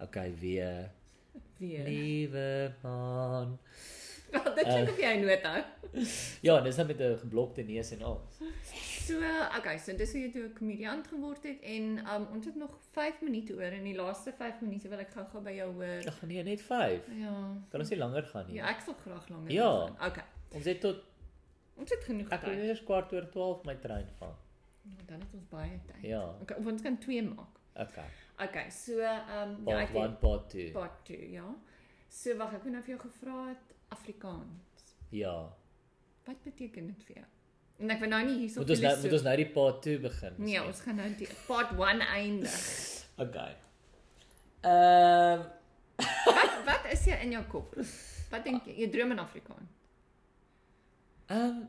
[0.01, 0.91] Okay, weer.
[1.59, 1.85] Weer.
[1.85, 3.59] Liewe man.
[4.33, 4.73] Ja, dit Eh.
[4.75, 5.63] klink of jy 'n noot hou.
[6.47, 8.21] Ja, dis dan met 'n geblokte neus en al.
[9.09, 9.17] So,
[9.59, 12.75] okay, so dis hoe jy toe 'n komediant geword het en um ons het nog
[12.93, 16.03] 5 minute oor en die laaste 5 minute wil ek gou-gou by jou hoor.
[16.11, 17.07] Ag nee, net 5.
[17.17, 17.35] Ja.
[17.71, 18.57] Kan ons nie langer gaan nie.
[18.59, 19.71] Ja, ek sal graag langer Ja.
[19.87, 20.11] gaan.
[20.11, 20.25] Okay.
[20.53, 21.01] Ons het tot
[21.79, 22.59] Ons het genoeg ek tyd.
[22.59, 24.37] eers kwart oor 12 my trein vat.
[24.83, 26.03] Nou, Dan het ons baie tyd.
[26.03, 26.35] Ja.
[26.43, 27.57] Okay, ons kan 2 maak.
[27.77, 28.09] Okay.
[28.45, 30.71] Okay, so um ja, Part ek 1, het part 2.
[30.73, 31.55] part 2, ja.
[32.09, 34.97] So wag, ek het nou vir jou gevra het Afrikaans.
[35.11, 35.49] Ja.
[36.27, 37.27] Wat beteken dit vir jou?
[37.79, 39.99] En ek wil nou nie hierso Moet ons nou moet ons nou die part 2
[40.03, 40.33] begin.
[40.37, 40.67] Nee, miskien?
[40.67, 42.59] ons gaan nou die part 1 eindig.
[43.19, 43.55] Okay.
[44.63, 45.41] Ehm
[46.27, 47.75] Wat wat is jy in jou kop?
[48.31, 48.75] Wat dink jy?
[48.85, 49.73] Jy droom in Afrikaans.
[51.35, 51.67] Ehm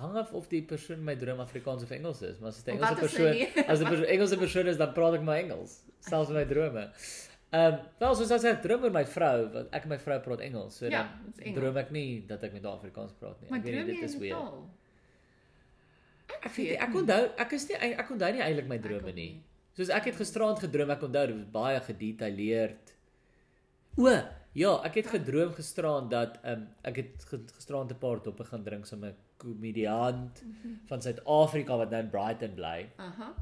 [0.00, 2.78] hang af of die persoon my droom Afrikaans of Engels is, maar as dit 'n
[2.78, 6.44] Engelse persoon, as 'n Engelse persoon is, dan praat ek maar Engels, selfs in my
[6.44, 6.90] drome.
[7.52, 10.40] Ehm wel soos as ek droom oor my vrou, want ek en my vrou praat
[10.40, 11.56] Engels, so Ja, dan Engels.
[11.60, 13.50] droom ek nie dat ek met haar Afrikaans praat nie.
[13.50, 14.34] Maar Ek weet nie dit is weer.
[14.34, 14.70] taal?
[16.40, 19.30] Ek weet nie, ek onthou ek is nie ek onthou nie eintlik my drome nie.
[19.76, 22.94] Soos ek het gisterand gedroom, ek onthou dit was baie gedetailleerd.
[24.00, 24.14] O,
[24.56, 28.86] ja, ek het gedroom gisterand dat um, ek het gisterand 'n paar doppe gaan drink
[28.86, 30.42] saam met 'n komediant
[30.86, 32.90] van Suid-Afrika wat nou in Brighton bly.
[32.96, 33.34] Aha.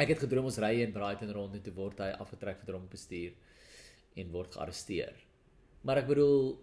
[0.00, 2.90] Ek het gedroom ons ry in Brighton rond en toe word hy afgetrek vir dronk
[2.90, 3.32] bestuur
[4.16, 5.12] en word gearresteer.
[5.82, 6.56] Maar ek bedoel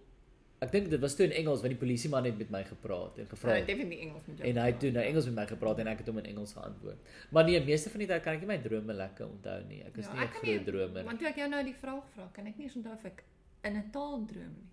[0.62, 3.26] ek dink dit was toe in Engels want die polisieman het met my gepraat en
[3.28, 4.50] gevra Vra definitief Engels met jou.
[4.50, 6.54] en hy het toe nou Engels met my gepraat en ek het hom in Engels
[6.54, 6.98] geantwoord.
[7.32, 9.82] Maar nee, meeste van die tyd kan ek nie my drome lekker onthou nie.
[9.84, 11.08] Ek is Ja, nie 'n nie- groot dromer nie.
[11.10, 13.24] Want toe ek jou nou die vraag vra, kan ek nie eens onthou of ek
[13.64, 14.68] in 'n taal droom nie.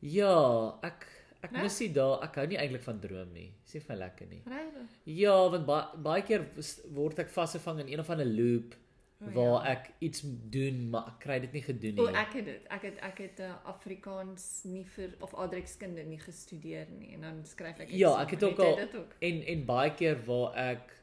[0.00, 1.06] Ja, ek
[1.42, 2.22] ek mis dit daar.
[2.22, 3.52] Ek hou nie eintlik van droom nie.
[3.64, 4.42] Dis nie vir lekker nie.
[4.46, 4.88] Regtig?
[5.04, 6.46] Ja, want baie baie keer
[6.94, 8.74] word ek vasgevang in een of ander loop
[9.22, 9.70] O, waar ja.
[9.72, 12.16] ek iets doen, maar ek kry dit nie gedoen O, nie.
[12.18, 12.64] ek het dit.
[12.74, 17.44] Ek het ek het uh, Afrikaans nie vir of Adrekskunde nie gestudeer nie en dan
[17.46, 18.26] skryf ek Ja, eksamen.
[18.26, 19.14] ek het ook al- dit ook.
[19.20, 20.98] En en baie keer waar ek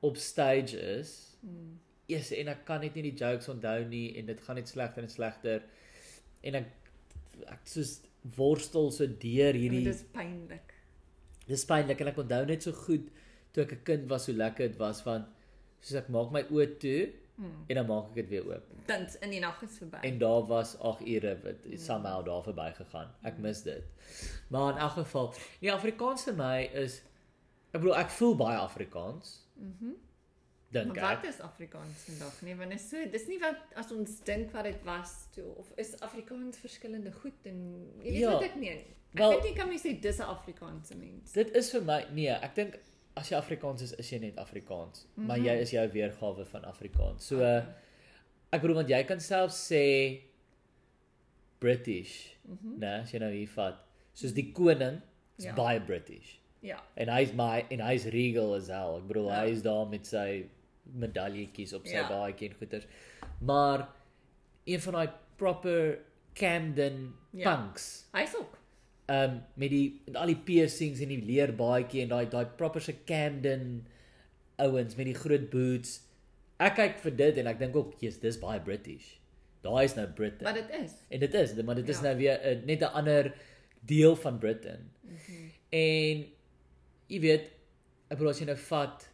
[0.00, 1.78] op stage is, Hmm.
[2.06, 5.02] eers en ek kan net nie die jokes onthou nie en dit gaan net slegter
[5.02, 5.62] en slegter.
[6.42, 6.66] En ek
[7.46, 8.00] ek soos
[8.36, 10.74] worstel so deur hierdie Dit is pynlik.
[11.48, 13.08] Dis pynlik en ek onthou net so goed
[13.52, 15.24] toe ek 'n kind was hoe lekker dit was van
[15.80, 17.08] soos ek maak my oë toe
[17.40, 17.64] Hmm.
[17.66, 18.64] en dan maak ek dit weer oop.
[18.86, 19.96] Tans in die nag is verby.
[20.02, 23.08] En daar was 8 ure wat somehow daar verby gegaan.
[23.22, 23.82] Ek mis dit.
[24.48, 26.98] Maar in elk geval, die Afrikaans vir my is
[27.72, 29.92] ek bedoel ek voel baie Afrikaans, Mhm.
[30.70, 31.22] dink Maar ek.
[31.22, 32.54] wat is Afrikaans vandag nie?
[32.56, 35.94] Want is so dis nie wat as ons dink wat dit was toe of is
[36.00, 38.78] Afrikaans verskillende goed en jy weet Ja, wat ek meen.
[39.12, 41.32] Ek wel- weet nie kan mens sê dis 'n Afrikaanse mens.
[41.32, 42.78] Dit is vir my nee, ek dink
[43.20, 45.26] as jy Afrikaans is, is jy net Afrikaans, mm -hmm.
[45.26, 47.26] maar jy is jou weergawe van Afrikaans.
[47.26, 47.64] So Okay.
[48.52, 49.84] ek bedoel want jy kan self sê
[51.58, 52.68] British, mm Mhm.
[52.72, 52.78] -hmm.
[52.80, 53.76] né, as jy nou hier vat.
[54.12, 55.00] Soos die koning
[55.38, 55.50] is Ja.
[55.50, 55.54] ja.
[55.56, 56.38] baie British.
[56.60, 56.82] Ja.
[56.94, 58.96] En hy's my en hy's regal as hell.
[58.98, 59.42] Ek bedoel Ja.
[59.42, 59.48] ja.
[59.48, 60.44] hy's daar met sy
[60.82, 62.00] medaljetjies op sy Ja.
[62.00, 62.08] ja.
[62.08, 62.86] baadjie en goeters.
[63.40, 63.88] Maar
[64.64, 65.98] een van daai proper
[66.34, 67.56] Camden Ja.
[67.56, 68.06] punks.
[68.12, 68.58] Hy's ook.
[69.10, 72.94] Um met die met al die piercings en die leerbaadjie en daai daai proper se
[73.08, 73.86] Camden
[74.60, 75.96] ouens met die groot boots.
[76.60, 79.16] Ek kyk vir dit en ek dink ook, "Jesus, dis baie British."
[79.62, 80.44] Daai is nou Britain.
[80.44, 80.92] Wat dit is.
[81.10, 82.02] En dit is, maar dit is Ja.
[82.02, 83.34] nou weer uh, net 'n ander
[83.80, 84.90] deel van Britain.
[85.02, 85.50] Mm -hmm.
[85.70, 86.26] En
[87.06, 87.42] jy weet,
[88.08, 89.08] ek bedoel as jy nou vat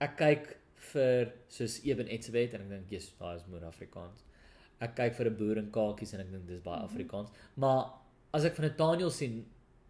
[0.00, 0.56] ek kyk
[0.92, 4.24] vir soos Eben Etzebeth en ek dink jy's daai is moer Afrikaans.
[4.80, 6.84] Ek kyk vir 'n boer en kakies en ek dink dis baie Mhm.
[6.84, 7.30] Afrikaans.
[7.56, 7.84] Maar
[8.34, 9.44] as ek van Nathaniel sien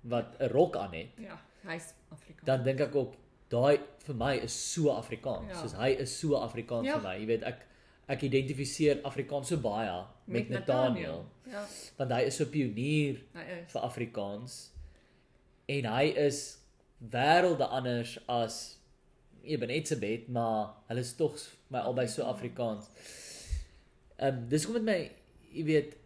[0.04, 2.44] wat 'n rok aan het, Ja, hy's Afrikaans.
[2.44, 3.14] dan dink ek ook
[3.48, 5.48] daai vir my is so Afrikaans.
[5.48, 5.60] Ja.
[5.62, 6.98] Soos hy is so Afrikaans Ja.
[6.98, 7.16] vir my.
[7.20, 7.66] Jy weet ek
[8.08, 11.64] ek identifiseer Afrikaans so baie met, met Nathaniel Ja,
[11.98, 13.72] want hy is so pionier is.
[13.72, 14.70] vir Afrikaans
[15.68, 16.58] en hy is
[17.00, 18.78] wêrelde anders as
[19.46, 21.36] Eben Etzebeth, maar hulle is tog
[21.68, 22.86] my albei so Afrikaans.
[24.18, 25.10] Ehm um, dis kom met my,
[25.52, 25.96] jy weet,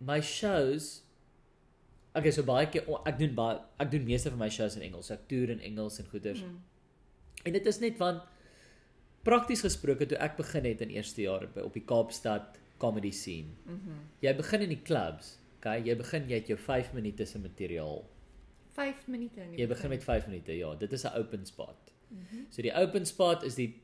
[0.00, 1.02] my shows
[2.16, 4.82] Okay, so baie keer o, ek doen baie ek doen meeste van my shows in
[4.86, 5.10] Engels.
[5.12, 6.40] Ek toer in Engels en goeters.
[6.40, 6.56] Mm.
[7.46, 8.22] En dit is net want
[9.26, 13.56] prakties gesproke toe ek begin het in eerste jaar by op die Kaapstad comedy scene.
[13.64, 14.02] Mhm.
[14.22, 15.80] Jy begin in die clubs, okay?
[15.82, 18.04] Jy begin jy het jou 5 minute se materiaal.
[18.76, 20.74] 5 minute in die Jy begin met 5 minute, ja.
[20.74, 21.92] Dit is 'n open spot.
[22.08, 22.46] Mhm.
[22.50, 23.74] So die open spot is die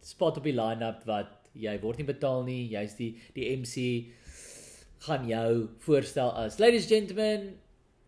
[0.00, 2.68] spot op die line-up wat jy word nie betaal nie.
[2.68, 4.06] Jy's die die MC
[4.98, 7.58] gaan jou voorstel as ladies and gentlemen,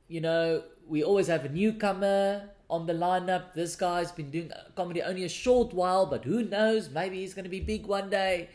[0.09, 3.55] you know, we always have a newcomer on the lineup.
[3.55, 7.45] This guy's been doing comedy only a short while, but who knows, maybe he's going
[7.45, 8.49] to be big one day.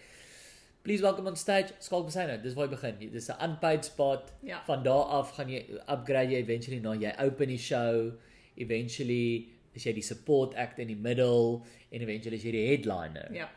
[0.83, 2.41] Please welcome on stage Skalk Besina.
[2.43, 2.97] Dis waar jy begin.
[3.11, 4.31] Dis 'n unpaid spot.
[4.43, 4.61] Ja.
[4.65, 8.11] Van daar af gaan jy upgrade jy eventually na jy open die show.
[8.57, 13.29] Eventually is jy die support act in die middel en eventually is jy die headliner
[13.33, 13.49] Ja.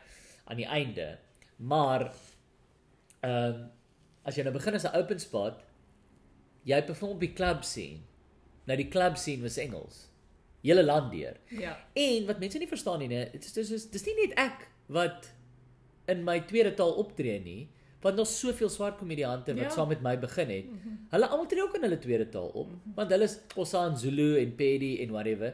[0.45, 1.17] aan die einde.
[1.57, 2.11] Maar
[3.21, 3.69] ehm um,
[4.27, 5.63] as jy nou begin as 'n open spot,
[6.67, 7.99] jy perform op die club scene.
[8.67, 10.05] Nou die club scene was Engels.
[10.63, 11.37] Hele land deur.
[11.49, 11.77] Ja.
[11.95, 15.31] En wat mense nie verstaan nie, dit is dis is dis nie net ek wat
[16.07, 17.69] in my tweede taal optree nie,
[18.01, 19.69] want daar's soveel swart komediante wat Ja.
[19.69, 20.65] saam met my begin het.
[20.65, 20.89] Mhm.
[21.11, 24.37] Hulle almal tree ook in hulle tweede taal op, want hulle is Xhosa en Zulu
[24.39, 25.53] en Pedi en whatever.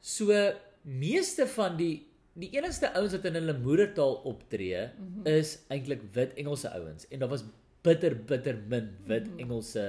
[0.00, 0.52] So
[0.82, 2.06] meeste van die
[2.36, 5.26] die enigste ouens wat in hulle moedertaal optree Mhm.
[5.26, 7.44] is eintlik wit Engelse ouens en daar was
[7.84, 9.38] bitter bitter min wit Mhm.
[9.44, 9.84] Engelse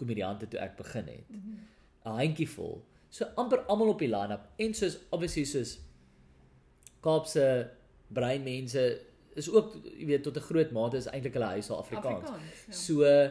[0.00, 1.28] komediante toe ek begin het.
[1.28, 1.58] Mhm.
[2.06, 2.80] 'n handjievol.
[3.10, 5.78] So amper almal op die line-up en soos obviously soos
[7.00, 7.70] Kaapse
[8.12, 8.82] breinmense
[9.38, 12.28] is ook jy weet tot 'n groot mate is eintlik hulle huis al Afrikaans.
[12.28, 12.66] Afrikaans.
[12.66, 12.72] Ja.
[12.72, 13.30] So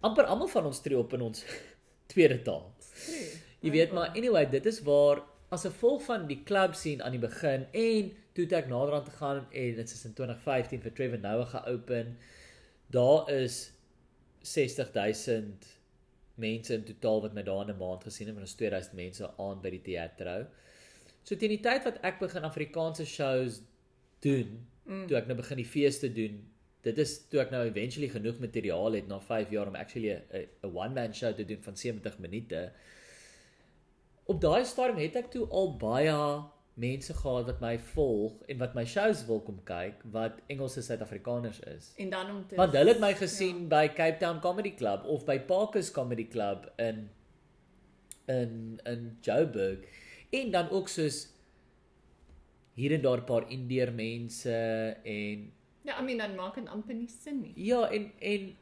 [0.00, 1.44] amper almal van ons tree op in ons
[2.12, 2.72] tweede taal.
[3.04, 3.30] True.
[3.60, 7.10] Jy weet maar anyway, dit is waar as 'n gevolg van die klub sien aan
[7.10, 11.18] die begin en toe ek naderhand te gaan en dit is in 2015 vir Trevor
[11.18, 12.16] Noah geopen.
[12.90, 13.72] Daar is
[14.40, 15.66] 60000
[16.34, 19.30] mense in totaal wat my daar in 'n maand gesien het, en ons 2000 mense
[19.38, 20.46] aan by die teaterhou.
[21.22, 23.62] So teen die tyd wat ek begin Afrikaanse shows
[24.20, 25.06] doen, mm.
[25.06, 26.42] toe ek nou begin die feeste doen,
[26.82, 30.48] dit is toe ek nou eventually genoeg materiaal het na 5 jaar om actually 'n
[30.74, 32.72] one man show te doen van 70 minute.
[34.24, 36.44] Op daai stadium het ek toe al baie
[36.74, 41.60] mense gehad wat my volg en wat my shows wil kom kyk wat Engelse Suid-Afrikaners
[41.70, 41.92] is.
[42.02, 43.68] En dan om te Want hulle het my gesien ja.
[43.76, 47.08] by Cape Town Comedy Club of by Parkers Comedy Club in
[48.26, 49.86] in in Joburg
[50.30, 51.28] en dan ook soos
[52.74, 54.56] hier en daar 'n paar Indeer mense
[55.04, 55.52] en
[55.84, 57.52] Ja, I mean dan maak dit amper nie sin nie.
[57.56, 58.56] Ja, en en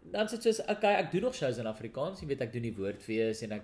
[0.00, 2.76] dan sê jy, okay, ek doen nog shows in Afrikaans, jy weet ek doen die
[2.76, 3.62] woordfees en ek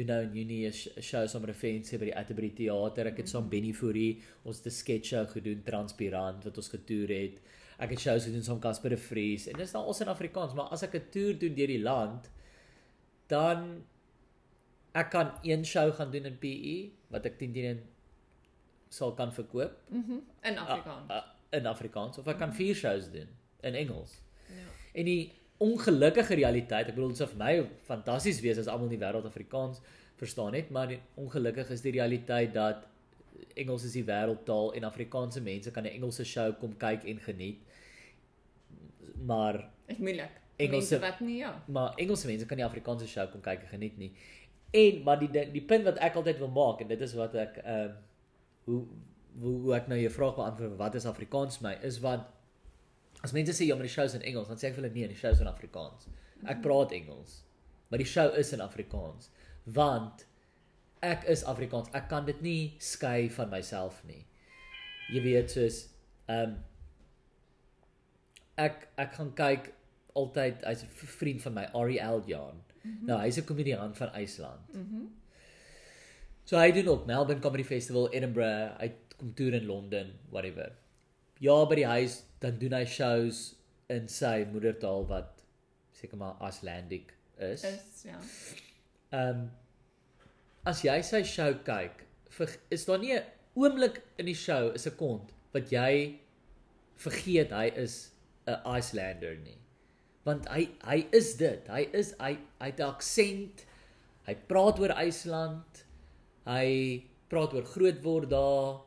[0.00, 3.06] doen nou in Junie 'n show saam met 'n fancy by die Atterbury Theater.
[3.06, 3.48] Ek het saam.
[3.48, 7.40] Benny Fourie ons 'n sketch show gedoen Transparant wat ons getoer het.
[7.78, 10.68] Ek het shows gedoen saam Casper de Vries en dis nou ons in Afrikaans, maar
[10.70, 12.30] as ek 'n toer doen deur die land,
[13.26, 13.84] dan
[14.92, 17.80] ek kan een show gaan doen in PE wat ek teen teen
[18.88, 19.72] sal kan verkoop.
[19.88, 20.10] Mhm.
[20.10, 21.10] Mm in Afrikaans.
[21.10, 23.28] Uh, uh, in Afrikaans of ek kan vier shows doen
[23.60, 24.20] in Engels.
[24.48, 24.68] Ja.
[24.92, 27.54] En die ongelukkige realiteit, ek bedoel dit sou vir my
[27.88, 29.82] fantasties wees as almal in die wêreld Afrikaans
[30.20, 32.86] verstaan het, maar die ongelukkig is die realiteit dat
[33.60, 37.58] Engels is die wêreldtaal en Afrikaanse mense kan 'n Engelse show kom kyk en geniet.
[39.26, 40.40] Maar is moeilik.
[40.56, 41.62] Engelse wat nie ja.
[41.66, 44.12] Maar Engelse mense kan nie Afrikaanse show kom kyk en geniet nie.
[44.70, 47.56] En maar die die punt wat ek altyd wil maak en dit is wat ek
[47.64, 47.92] ehm uh,
[48.64, 48.84] hoe
[49.40, 52.22] hoe, hoe ek nou jou vraag beantwoord wat is Afrikaans my is want
[53.22, 54.94] as mense sê ja maar die show is in Engels dan sê ek vir hulle
[54.94, 56.08] nee die show is in Afrikaans.
[56.48, 57.42] Ek praat Engels
[57.90, 59.30] maar die show is in Afrikaans
[59.64, 60.26] want
[61.02, 61.88] ek is Afrikaans.
[61.96, 64.24] Ek kan dit nie skei van myself nie.
[65.12, 65.86] Jy weet soos
[66.28, 66.58] ehm um,
[68.60, 69.70] ek ek gaan kyk
[70.20, 73.06] altyd hy's 'n vriend van my Ari Eljan mm -hmm.
[73.08, 74.74] nou hy's 'n komediant van IJsland.
[74.74, 75.00] Mhm.
[75.00, 75.08] Mm
[76.50, 80.72] So hy doen ook Melbourne Comedy Festival, Edinburgh, hy kom toer in Londen, whatever.
[81.40, 83.54] Ja, by die huis dan doen hy shows
[83.92, 85.40] in sy moedertaal wat
[85.96, 87.64] seker maar Icelandic is.
[87.64, 88.20] Is ja.
[89.16, 89.48] Ehm um,
[90.68, 92.02] as jy sy show kyk,
[92.36, 93.24] vir, is daar nie 'n
[93.56, 96.20] oomblik in die show 'n sekond wat jy
[97.00, 98.12] vergeet hy is
[98.46, 99.58] 'n Icelander nie.
[100.24, 101.68] Want hy hy is dit.
[101.68, 103.64] Hy is hy hy het 'n aksent.
[104.26, 105.84] Hy praat oor IJsland.
[106.44, 106.68] Hy
[107.28, 108.80] praat oor groot word daar.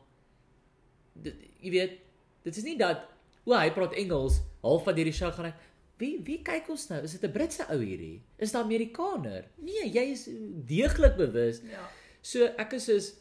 [1.13, 1.99] Dit, jy weet,
[2.43, 3.07] dit is nie dat
[3.43, 5.55] o, hy praat Engels, half van hierdie show gaan hy
[6.01, 7.03] Wie wie kyk ons nou?
[7.05, 8.23] Is dit 'n Britse ou hierdie?
[8.37, 9.45] Is dit 'n Amerikaner?
[9.61, 10.27] Nee, jy is
[10.65, 11.61] deeglik bewus.
[11.69, 11.85] Ja.
[12.21, 13.13] So ek is soos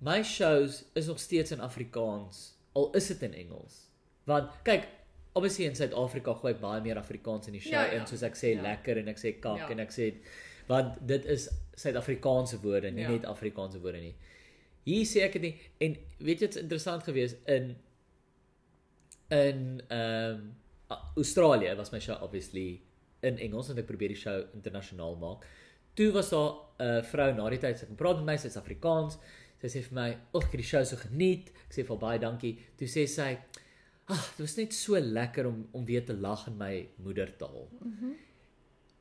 [0.00, 3.90] my shows is nog steeds in Afrikaans al is dit in Engels.
[4.24, 4.88] Want kyk,
[5.32, 8.00] obviously in Suid-Afrika gooi ek baie meer Afrikaans in die show ja, ja.
[8.00, 8.62] in soos ek sê ja.
[8.62, 9.68] lekker en ek sê kak ja.
[9.74, 10.12] en ek sê
[10.68, 11.48] want dit is
[11.78, 13.10] Suid-Afrikaanse woorde, nie ja.
[13.14, 14.14] net Afrikaanse woorde nie.
[14.84, 15.54] Hier sê ek dit nie
[15.86, 17.74] en weet jy wat's interessant geweest in
[19.28, 20.54] in ehm um,
[21.16, 22.80] Australië was my show obviously
[23.20, 25.44] in Engels en ek probeer die show internasionaal maak.
[25.98, 28.56] Toe was daar 'n uh, vrou na die tyd sy kom praat met my, sy's
[28.56, 29.18] Afrikaans.
[29.60, 32.18] Sy sê vir my, "Ag, ek het die show so geniet." Ek sê vir baie
[32.18, 32.58] dankie.
[32.76, 33.36] Toe sê sy,
[34.08, 37.68] "Ag, ah, dit was net so lekker om om weer te lag in my moedertaal."
[37.80, 38.06] Mhm.
[38.06, 38.16] Mm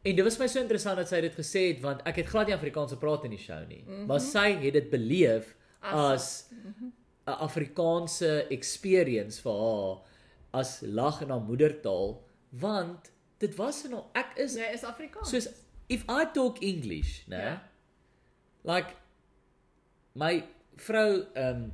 [0.08, 2.48] En dit was my so interessant dat sy dit gesê het want ek het glad
[2.48, 3.84] nie Afrikaans gepraat in die show nie.
[3.84, 4.06] Mm -hmm.
[4.06, 6.92] Maar sy het dit beleef as 'n mm -hmm.
[7.26, 9.98] Afrikaanse experience vir haar
[10.52, 15.30] as lag in haar moedertaal want dit was en al ek is Nee, is Afrikaans.
[15.30, 15.48] Soos
[15.90, 17.38] if I talk English, né?
[17.38, 17.60] Yeah.
[18.64, 18.96] Like
[20.16, 20.44] my
[20.76, 21.72] vrou um,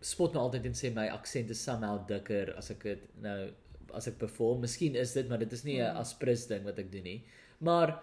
[0.00, 3.50] spot my altyd en sê my aksent is somehow dikker as ek dit nou
[3.96, 4.62] as ek perform.
[4.64, 6.02] Miskien is dit, maar dit is nie 'n mm.
[6.02, 7.20] aspres ding wat ek doen nie.
[7.60, 7.98] Maar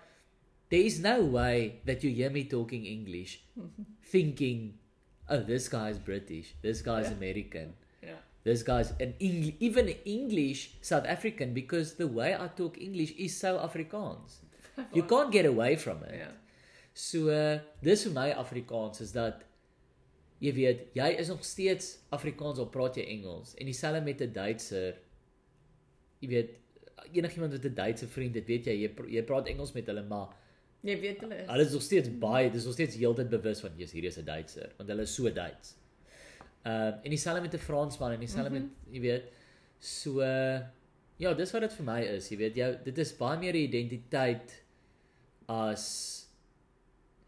[0.69, 3.39] there is no way that you hear me talking English
[4.13, 4.77] thinking
[5.29, 7.17] oh this guy is British, this guy is yeah.
[7.17, 7.73] American.
[8.45, 13.35] This guy's an Eng even English South African because the way I talk English is
[13.35, 14.37] so Afrikaans.
[14.93, 16.13] you can't get away from it.
[16.13, 16.35] Yeah.
[16.93, 19.41] So uh, dis vir my Afrikaans is dat
[20.45, 24.33] jy weet, jy is nog steeds Afrikaans of praat jy Engels en dieselfde met 'n
[24.35, 25.01] Duitser
[26.21, 26.53] jy weet
[27.17, 30.35] enigiemand wat 'n Duitse vriend het, weet jy, jy, jy praat Engels met hulle, maar
[30.81, 31.49] jy weet hulle is.
[31.49, 34.25] Hulle is nog steeds baie, dis nog steeds heeltyd bewus van jy's hierdie is 'n
[34.25, 35.75] Duitser, want hulle is so Duits.
[36.66, 38.72] Ehm uh, en dieselfde met 'n Fransman en dieselfde mm -hmm.
[38.86, 39.26] met jy weet
[39.80, 40.59] so uh,
[41.18, 43.68] ja, dis wat dit vir my is, jy weet, jou dit is baie meer 'n
[43.70, 44.63] identiteit
[45.47, 45.86] as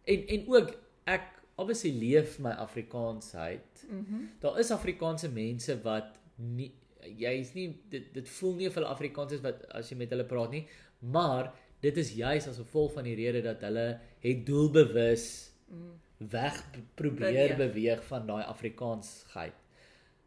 [0.04, 0.74] en en ook
[1.06, 3.86] ek obviously leef my Afrikaansheid.
[3.90, 4.16] Mhm.
[4.16, 6.72] Mm Daar is Afrikaanse mense wat nie
[7.18, 10.26] jy's nie dit dit voel nie of hulle Afrikaans is wat as jy met hulle
[10.26, 10.68] praat nie,
[11.00, 15.54] maar dit is juis as gevolg van die rede dat hulle het doelbewus
[16.18, 16.64] weg
[16.96, 17.58] probeer Beweeg.
[17.58, 19.54] beweeg, van daai Afrikaansheid.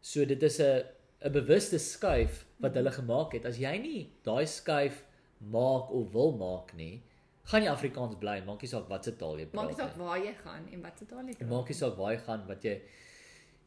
[0.01, 0.83] So dit is 'n
[1.25, 3.45] 'n bewuste skuif wat hulle gemaak het.
[3.45, 5.03] As jy nie daai skuif
[5.37, 7.01] maak of wil maak nie,
[7.43, 10.05] gaan jy Afrikaans bly, maak nie saak watse taal jy praat Maak nie saak nie.
[10.05, 11.49] waar jy gaan en wat se taal jy praat.
[11.49, 12.81] Maak nie saak waar jy gaan wat jy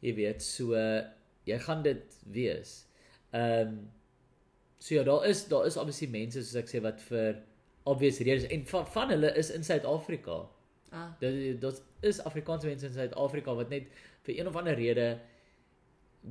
[0.01, 0.73] jy weet, so
[1.45, 2.85] jy gaan dit wees.
[3.33, 3.91] Ehm um,
[4.79, 7.41] so ja, daar is daar is obviously mense soos ek sê wat vir
[7.85, 10.49] obvious redes en van, van hulle is in Suid-Afrika.
[10.95, 13.89] Ah, Dit dit is Afrikaanse mense in Suid-Afrika wat net
[14.23, 15.07] vir een of ander rede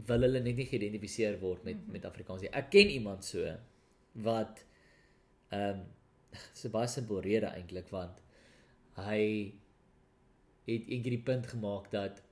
[0.08, 1.92] wil hulle net nie geïdentifiseer word met mm -hmm.
[1.98, 2.50] met Afrikaans nie.
[2.50, 3.56] Ek ken iemand so
[4.12, 4.64] wat
[5.50, 5.84] ehm um,
[6.54, 8.22] dis 'n baie simpel rede eintlik want
[8.96, 9.20] hy
[10.66, 12.22] het eendag die punt gemaak dat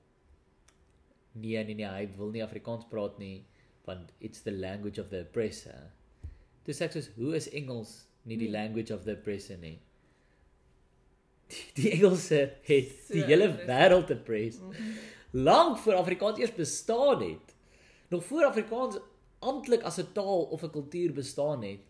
[1.32, 3.44] nee nee nee hy wil nie Afrikaans praat nie
[3.84, 5.90] want it's the language of the oppressor.
[6.64, 8.56] Dis sê ek soos hoe is Engels nie die Nee.
[8.60, 9.78] language of the oppressor nie?
[11.46, 14.58] Die, die Engelse het die hele wêreld oppress.
[14.58, 14.92] Mhm.
[15.30, 17.54] Lank voor Afrikaans eers bestaan het.
[18.08, 18.98] Nog voor Afrikaans
[19.38, 21.80] amptelik as 'n taal of 'n kultuur bestaan het,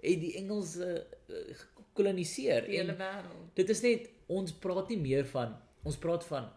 [0.00, 3.54] het die Engelse uh, gekoloniseer die hele wêreld.
[3.54, 6.48] dit is net ons praat nie meer van ons praat van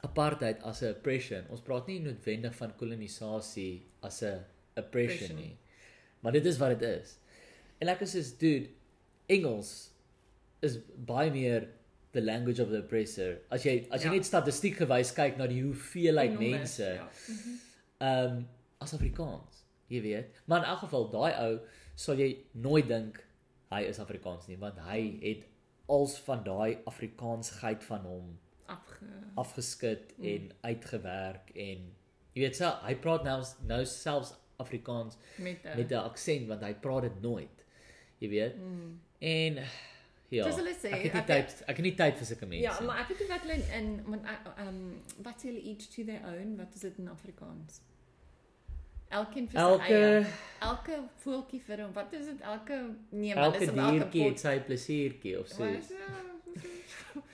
[0.00, 1.44] apartheid as 'n oppression.
[1.48, 5.36] Ons praat nie noodwendig van kolonisasie as 'n Oppression.
[5.36, 5.56] nie.
[6.20, 7.18] Maar dit is wat dit is.
[7.78, 8.68] En ek is soos dude,
[9.26, 9.91] Engels
[10.62, 11.68] is baie meer
[12.12, 13.38] the language of the oppressor.
[13.50, 14.14] As jy as jy Ja.
[14.14, 17.08] net statistiek gewys kyk na die hoeveelheid Die nommers, mense Ja.
[18.00, 18.48] ehm um,
[18.80, 20.30] as Afrikaans, jy weet.
[20.46, 21.58] Maar in elk geval daai ou
[21.94, 23.20] sal jy nooit dink
[23.70, 25.44] hy is Afrikaans nie want hy het
[25.88, 29.04] als van daai Afrikaansheid van hom Afge
[29.36, 30.24] afgeskit Mm.
[30.24, 31.78] en uitgewerk en
[32.34, 36.62] jy weet so hy praat nou nou selfs Afrikaans met 'n met 'n aksent want
[36.62, 37.64] hy praat dit nooit.
[38.20, 38.56] Jy weet.
[38.56, 39.00] Mm.
[39.20, 39.58] En
[40.32, 40.44] ja.
[40.48, 42.64] Soos hulle sê, ek het nie tyd ek het nie tyd vir sulke mense.
[42.64, 44.82] Ja, maar ek weet nie wat hulle in- want ehm
[45.28, 47.80] wat sê hulle each to their own, wat is dit in Afrikaans?
[49.12, 50.26] Elkeen vir sy elke eie.
[50.64, 51.90] Elke voeltjie vir hom.
[51.92, 52.40] Wat is dit?
[52.40, 52.78] Elke
[53.10, 55.64] nee, maar elke dis elke diertjie het sy plesiertjie of so.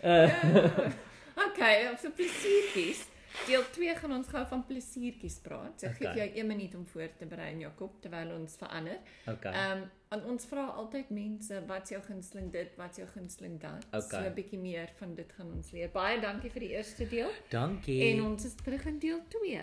[0.03, 0.89] Uh,
[1.49, 3.05] Okay, op so plesiertjies.
[3.47, 5.81] Deel 2 gaan ons gou van plesiertjies praat.
[5.81, 6.15] So ek gee Okay.
[6.15, 8.99] vir jou 1 minuut om voor te berei in jou kop terwyl ons verander.
[9.27, 9.53] okay.
[9.53, 13.85] Ehm um, en ons vra altyd mense wat jou gunsteling dit, wat jou gunsteling dat.
[13.93, 14.01] Okay.
[14.09, 15.91] So 'n bietjie meer van dit gaan ons leer.
[15.93, 17.31] Baie dankie vir die eerste deel.
[17.51, 18.01] Dankie.
[18.03, 19.63] En ons is terug in deel 2.